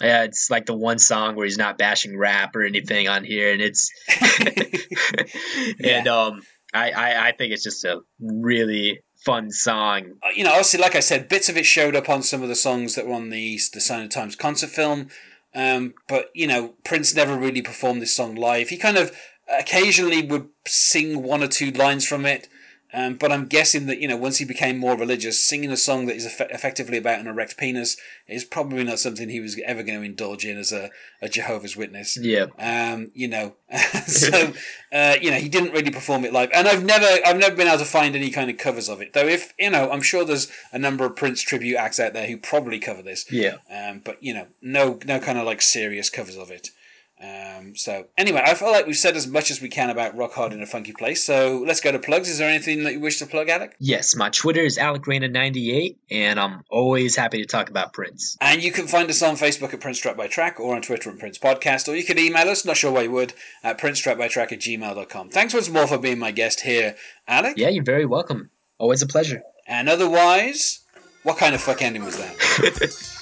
yeah, 0.00 0.24
it's 0.24 0.50
like 0.50 0.66
the 0.66 0.76
one 0.76 0.98
song 0.98 1.36
where 1.36 1.46
he's 1.46 1.58
not 1.58 1.78
bashing 1.78 2.16
rap 2.18 2.54
or 2.54 2.64
anything 2.64 3.08
on 3.08 3.24
here, 3.24 3.52
and 3.52 3.62
it's 3.62 3.90
and 5.84 6.08
um, 6.08 6.42
I, 6.74 6.90
I 6.90 7.28
I 7.28 7.32
think 7.32 7.52
it's 7.52 7.64
just 7.64 7.84
a 7.84 8.00
really 8.20 9.00
fun 9.24 9.50
song. 9.50 10.12
Uh, 10.22 10.28
you 10.34 10.44
know, 10.44 10.50
obviously, 10.50 10.80
like 10.80 10.94
I 10.94 11.00
said, 11.00 11.28
bits 11.28 11.48
of 11.48 11.56
it 11.56 11.66
showed 11.66 11.96
up 11.96 12.08
on 12.08 12.22
some 12.22 12.42
of 12.42 12.48
the 12.48 12.54
songs 12.54 12.94
that 12.94 13.06
were 13.06 13.14
on 13.14 13.30
the 13.30 13.58
the 13.72 13.80
Sign 13.80 14.04
of 14.04 14.10
Times 14.10 14.36
concert 14.36 14.70
film. 14.70 15.08
Um, 15.54 15.94
but 16.08 16.30
you 16.34 16.46
know, 16.46 16.74
Prince 16.84 17.14
never 17.14 17.36
really 17.36 17.62
performed 17.62 18.02
this 18.02 18.14
song 18.14 18.34
live. 18.34 18.68
He 18.68 18.76
kind 18.76 18.98
of 18.98 19.16
occasionally 19.48 20.22
would 20.26 20.48
sing 20.66 21.22
one 21.22 21.42
or 21.42 21.48
two 21.48 21.70
lines 21.70 22.06
from 22.06 22.26
it. 22.26 22.48
Um, 22.92 23.14
but 23.14 23.32
I'm 23.32 23.46
guessing 23.46 23.86
that 23.86 24.00
you 24.00 24.08
know, 24.08 24.16
once 24.16 24.38
he 24.38 24.44
became 24.44 24.78
more 24.78 24.96
religious, 24.96 25.42
singing 25.42 25.70
a 25.70 25.76
song 25.76 26.06
that 26.06 26.16
is 26.16 26.26
eff- 26.26 26.50
effectively 26.50 26.98
about 26.98 27.20
an 27.20 27.26
erect 27.26 27.56
penis 27.56 27.96
is 28.28 28.44
probably 28.44 28.84
not 28.84 28.98
something 28.98 29.28
he 29.28 29.40
was 29.40 29.60
ever 29.64 29.82
going 29.82 29.98
to 29.98 30.04
indulge 30.04 30.44
in 30.44 30.56
as 30.56 30.72
a, 30.72 30.90
a 31.20 31.28
Jehovah's 31.28 31.76
Witness. 31.76 32.16
Yeah, 32.16 32.46
Um, 32.58 33.10
you 33.14 33.28
know, 33.28 33.54
so 34.06 34.52
uh, 34.92 35.16
you 35.20 35.30
know 35.30 35.38
he 35.38 35.48
didn't 35.48 35.72
really 35.72 35.90
perform 35.90 36.24
it 36.24 36.32
live, 36.32 36.50
and 36.54 36.68
I've 36.68 36.84
never 36.84 37.06
I've 37.26 37.38
never 37.38 37.56
been 37.56 37.68
able 37.68 37.78
to 37.78 37.84
find 37.84 38.14
any 38.14 38.30
kind 38.30 38.50
of 38.50 38.56
covers 38.56 38.88
of 38.88 39.00
it. 39.00 39.12
Though 39.12 39.26
if 39.26 39.52
you 39.58 39.70
know, 39.70 39.90
I'm 39.90 40.02
sure 40.02 40.24
there's 40.24 40.50
a 40.72 40.78
number 40.78 41.04
of 41.04 41.16
Prince 41.16 41.42
tribute 41.42 41.76
acts 41.76 42.00
out 42.00 42.12
there 42.12 42.26
who 42.26 42.36
probably 42.36 42.78
cover 42.78 43.02
this. 43.02 43.30
yeah. 43.30 43.56
Um, 43.70 44.00
but 44.04 44.22
you 44.22 44.32
know, 44.34 44.46
no 44.62 44.98
no 45.06 45.18
kind 45.20 45.38
of 45.38 45.44
like 45.44 45.62
serious 45.62 46.08
covers 46.10 46.36
of 46.36 46.50
it. 46.50 46.70
Um, 47.18 47.75
so 47.75 48.08
anyway, 48.18 48.42
I 48.44 48.54
feel 48.54 48.70
like 48.70 48.87
we've 48.87 48.96
said 48.96 49.16
as 49.16 49.26
much 49.26 49.50
as 49.50 49.62
we 49.62 49.68
can 49.68 49.88
about 49.88 50.16
Rock 50.16 50.35
Hard 50.35 50.52
in 50.52 50.62
a 50.62 50.66
Funky 50.66 50.92
Place. 50.92 51.25
So 51.25 51.64
let's 51.66 51.80
go 51.80 51.90
to 51.90 51.99
plugs. 51.99 52.28
Is 52.28 52.38
there 52.38 52.49
anything 52.49 52.85
that 52.85 52.92
you 52.92 53.00
wish 53.00 53.18
to 53.20 53.26
plug, 53.26 53.49
Alec? 53.49 53.75
Yes, 53.78 54.14
my 54.14 54.28
Twitter 54.28 54.61
is 54.61 54.76
AlecRaina98, 54.76 55.96
and 56.11 56.38
I'm 56.38 56.62
always 56.68 57.16
happy 57.16 57.38
to 57.38 57.46
talk 57.46 57.71
about 57.71 57.95
Prince. 57.95 58.36
And 58.40 58.62
you 58.62 58.71
can 58.71 58.86
find 58.86 59.08
us 59.08 59.23
on 59.23 59.36
Facebook 59.36 59.73
at 59.73 59.80
Prince 59.80 59.99
Track 59.99 60.17
by 60.17 60.26
Track 60.26 60.60
or 60.60 60.76
on 60.76 60.82
Twitter 60.82 61.10
at 61.10 61.19
Prince 61.19 61.38
Podcast, 61.38 61.88
or 61.88 61.97
you 61.97 62.04
can 62.04 62.19
email 62.19 62.49
us, 62.49 62.64
not 62.67 62.76
sure 62.76 62.93
why 62.93 63.02
you 63.02 63.10
would, 63.12 63.32
at 63.62 63.78
princetrackbytrack 63.78 64.52
at 64.52 64.60
gmail.com. 64.60 65.30
Thanks 65.30 65.54
once 65.54 65.71
more 65.71 65.86
for 65.86 65.99
being 65.99 66.19
my 66.19 66.32
guest 66.32 66.60
here, 66.60 66.97
Alec. 67.26 67.54
Yeah, 67.56 67.69
you're 67.69 67.84
very 67.84 68.04
welcome. 68.04 68.50
Always 68.78 69.00
a 69.00 69.06
pleasure. 69.06 69.43
And 69.67 69.88
otherwise, 69.88 70.80
what 71.23 71.38
kind 71.38 71.54
of 71.54 71.62
fuck 71.62 71.80
ending 71.80 72.04
was 72.04 72.19
that? 72.19 73.12